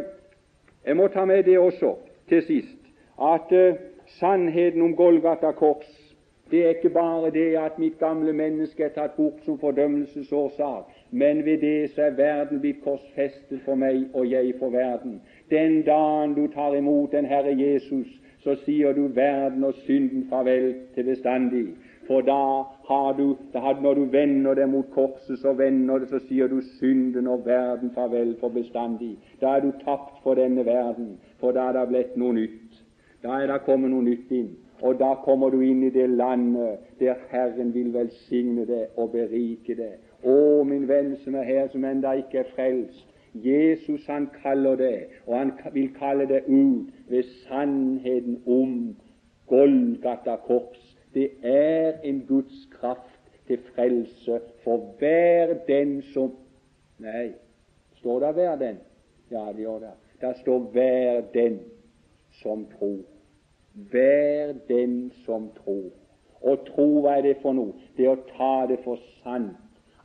Jeg 0.85 0.97
må 0.97 1.07
ta 1.07 1.25
med 1.25 1.43
det 1.43 1.59
også 1.59 1.95
til 2.29 2.41
sist, 2.43 2.77
at 3.21 3.51
uh, 3.51 3.75
sannheten 4.07 4.81
om 4.81 4.95
Golgata 4.95 5.51
kors 5.51 6.15
Det 6.51 6.65
er 6.65 6.69
ikke 6.69 6.89
bare 6.89 7.31
det 7.31 7.57
at 7.57 7.79
mitt 7.79 7.99
gamle 7.99 8.33
menneske 8.33 8.83
er 8.83 8.89
tatt 8.89 9.11
bort 9.17 9.43
som 9.45 9.59
fordømmelsesårsak, 9.59 10.87
men 11.11 11.45
ved 11.45 11.57
det 11.57 11.91
så 11.91 12.01
er 12.01 12.15
verden 12.17 12.59
blitt 12.59 12.81
korsfestet 12.83 13.61
for 13.65 13.75
meg, 13.75 14.07
og 14.13 14.31
jeg 14.31 14.55
for 14.59 14.69
verden. 14.69 15.21
Den 15.49 15.83
dagen 15.83 16.33
du 16.33 16.47
tar 16.47 16.73
imot 16.73 17.11
den 17.11 17.25
Herre 17.25 17.53
Jesus, 17.53 18.07
så 18.39 18.55
sier 18.65 18.93
du 18.93 19.07
verden 19.13 19.63
og 19.63 19.73
synden 19.85 20.25
farvel 20.29 20.73
til 20.95 21.03
bestandig. 21.03 21.67
For 22.09 22.25
da 22.25 22.63
har 22.89 23.13
du, 23.13 23.35
da 23.53 23.71
når 23.81 23.93
du 23.93 24.05
vender 24.09 24.55
deg 24.57 24.69
mot 24.71 24.87
korset, 24.95 25.37
så 25.39 25.53
vender 25.53 26.01
det, 26.01 26.07
så 26.09 26.17
sier 26.25 26.49
du 26.49 26.57
synden 26.79 27.27
og 27.29 27.43
verden 27.45 27.91
farvel 27.93 28.31
for 28.39 28.49
bestandig. 28.49 29.11
Da 29.41 29.51
er 29.57 29.61
du 29.61 29.69
tapt 29.83 30.17
for 30.23 30.33
denne 30.39 30.65
verden, 30.65 31.19
for 31.37 31.53
da 31.53 31.67
er 31.69 31.77
det 31.77 31.83
blitt 31.91 32.17
noe 32.17 32.33
nytt. 32.33 32.79
Da 33.21 33.37
er 33.37 33.51
det 33.51 33.59
kommet 33.67 33.93
noe 33.93 34.07
nytt 34.07 34.33
inn. 34.33 34.49
Og 34.81 34.97
da 34.97 35.11
kommer 35.21 35.53
du 35.53 35.61
inn 35.61 35.83
i 35.85 35.93
det 35.93 36.07
landet 36.09 36.89
der 36.99 37.21
Herren 37.29 37.73
vil 37.75 37.93
velsigne 37.93 38.65
deg 38.65 38.97
og 38.97 39.11
berike 39.13 39.77
deg. 39.77 39.99
Å, 40.25 40.63
min 40.65 40.87
venn 40.89 41.13
som 41.21 41.37
er 41.37 41.45
her, 41.45 41.67
som 41.69 41.85
enda 41.85 42.15
ikke 42.17 42.41
er 42.41 42.53
frelst. 42.55 43.05
Jesus 43.37 44.07
han 44.09 44.31
kaller 44.41 44.81
det, 44.81 44.95
og 45.27 45.37
han 45.37 45.51
vil 45.77 45.91
kalle 45.99 46.25
det 46.25 46.41
ut 46.47 46.89
ved 47.11 47.29
sannheten 47.45 48.41
om 48.49 48.95
Golgata 49.45 50.39
kors. 50.47 50.88
Det 51.13 51.29
er 51.43 51.93
en 52.03 52.25
Guds 52.27 52.67
kraft 52.71 53.19
til 53.47 53.59
frelse 53.75 54.39
for 54.63 54.95
hver 54.99 55.53
den 55.67 56.01
som 56.13 56.35
Nei, 56.99 57.31
står 57.95 58.19
det 58.19 58.33
'hver 58.33 58.55
den'? 58.55 58.81
Ja, 59.31 59.45
det 59.51 59.63
gjør 59.63 59.79
det. 59.79 59.91
Der 60.21 60.33
står 60.33 60.59
'hver 60.59 61.21
den 61.33 61.59
som 62.31 62.65
tror'. 62.65 63.05
Hver 63.91 64.53
den 64.67 65.11
som 65.25 65.49
tror. 65.63 65.89
Og 66.41 66.65
tro, 66.65 67.01
hva 67.01 67.17
er 67.17 67.21
det 67.21 67.37
for 67.41 67.53
noe? 67.53 67.73
Det 67.97 68.05
er 68.05 68.09
å 68.09 68.27
ta 68.37 68.67
det 68.67 68.79
for 68.83 68.99
sant 69.23 69.57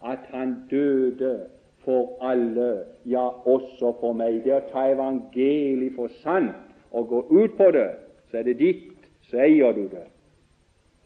at 0.04 0.18
han 0.30 0.56
døde 0.70 1.46
for 1.84 2.16
alle, 2.20 2.84
ja, 3.04 3.28
også 3.46 3.92
for 4.00 4.12
meg. 4.12 4.44
Det 4.44 4.52
er 4.52 4.60
å 4.60 4.70
ta 4.72 4.86
evangeliet 4.92 5.94
for 5.96 6.08
sant 6.22 6.54
og 6.90 7.08
gå 7.08 7.20
ut 7.30 7.56
på 7.56 7.70
det, 7.70 7.90
så 8.30 8.38
er 8.38 8.42
det 8.42 8.58
ditt, 8.58 9.08
så 9.30 9.36
eier 9.36 9.72
du 9.72 9.88
det. 9.88 10.06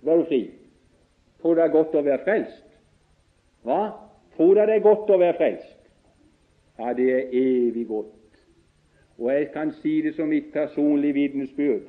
Er 0.07 0.17
du 0.17 0.25
sier? 0.29 0.51
Tror 1.43 1.55
du 1.55 1.61
det 1.61 1.67
er 1.69 1.75
godt 1.75 1.95
å 1.95 2.03
være 2.03 2.25
frelst? 2.25 2.65
Hva? 3.67 3.83
Tror 4.37 4.55
du 4.55 4.61
det 4.61 4.79
er 4.79 4.85
godt 4.85 5.11
å 5.11 5.19
være 5.19 5.37
frelst? 5.39 5.77
Ja, 6.79 6.93
det 6.95 7.09
er 7.15 7.33
evig 7.35 7.87
godt. 7.89 8.15
Og 9.19 9.33
jeg 9.33 9.49
kan 9.55 9.73
si 9.83 10.01
det 10.03 10.15
som 10.15 10.31
mitt 10.31 10.53
personlige 10.53 11.15
vitnesbyrd 11.15 11.89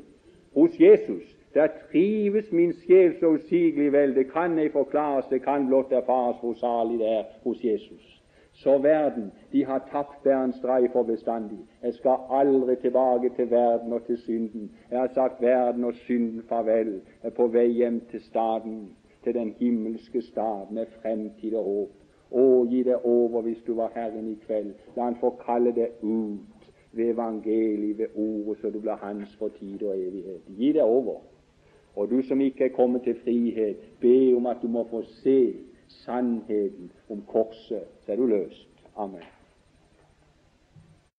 hos 0.57 0.79
Jesus. 0.79 1.35
Der 1.53 1.67
trives 1.91 2.51
min 2.51 2.73
sjel 2.73 3.15
så 3.19 3.33
usigelig 3.37 3.91
vel. 3.93 4.15
Det 4.15 4.31
kan 4.31 4.57
ei 4.59 4.69
forklares, 4.69 5.29
det 5.29 5.41
kan 5.45 5.67
blott 5.67 5.93
erfares 5.93 6.41
hvor 6.41 6.53
salig 6.57 6.99
det 6.99 7.09
er 7.09 7.23
hos 7.43 7.63
Jesus. 7.63 8.18
Så 8.59 8.77
verden, 8.77 9.31
de 9.51 9.65
har 9.65 9.87
tapt 9.91 10.23
Berns 10.23 10.59
drei 10.61 10.87
for 10.91 11.03
bestandig. 11.03 11.59
Jeg 11.83 11.93
skal 11.93 12.17
aldri 12.29 12.75
tilbake 12.75 13.29
til 13.35 13.51
verden 13.51 13.93
og 13.93 14.05
til 14.05 14.17
synden. 14.17 14.71
Jeg 14.91 14.99
har 14.99 15.11
sagt 15.13 15.41
verden 15.41 15.83
og 15.83 15.93
synden 15.93 16.43
farvel. 16.49 16.91
Jeg 17.23 17.29
er 17.29 17.35
på 17.37 17.47
vei 17.47 17.67
hjem 17.67 18.01
til 18.11 18.21
staden, 18.21 18.89
til 19.23 19.33
den 19.33 19.53
himmelske 19.59 20.21
stad 20.21 20.71
med 20.71 20.91
fremtid 21.01 21.55
og 21.55 21.63
håp. 21.63 21.95
Å, 22.31 22.43
gi 22.69 22.83
det 22.83 22.99
over 23.03 23.41
hvis 23.47 23.63
du 23.67 23.73
var 23.79 23.95
Herren 23.95 24.27
i 24.27 24.35
kveld. 24.43 24.75
La 24.95 25.07
Han 25.07 25.15
få 25.23 25.31
kalle 25.45 25.71
deg 25.71 26.03
ut 26.03 26.67
ved 26.91 27.13
evangeliet, 27.13 27.97
ved 27.97 28.07
ordet, 28.15 28.57
så 28.59 28.69
du 28.69 28.79
blir 28.79 28.99
hans 28.99 29.35
for 29.39 29.55
tid 29.55 29.83
og 29.83 29.95
evighet. 29.95 30.43
Gi 30.57 30.73
det 30.73 30.83
over. 30.83 31.23
Og 31.95 32.11
du 32.11 32.21
som 32.27 32.41
ikke 32.41 32.65
er 32.65 32.75
kommet 32.75 33.07
til 33.07 33.15
frihet, 33.23 33.87
be 34.01 34.35
om 34.35 34.45
at 34.51 34.59
du 34.61 34.67
må 34.67 34.83
få 34.91 35.01
se 35.23 35.68
sannheten 35.89 36.91
om 37.09 37.21
korset, 37.27 37.83
så 38.05 38.11
er 38.11 38.15
du 38.15 38.25
løst. 38.25 38.67
Amen. 38.95 39.23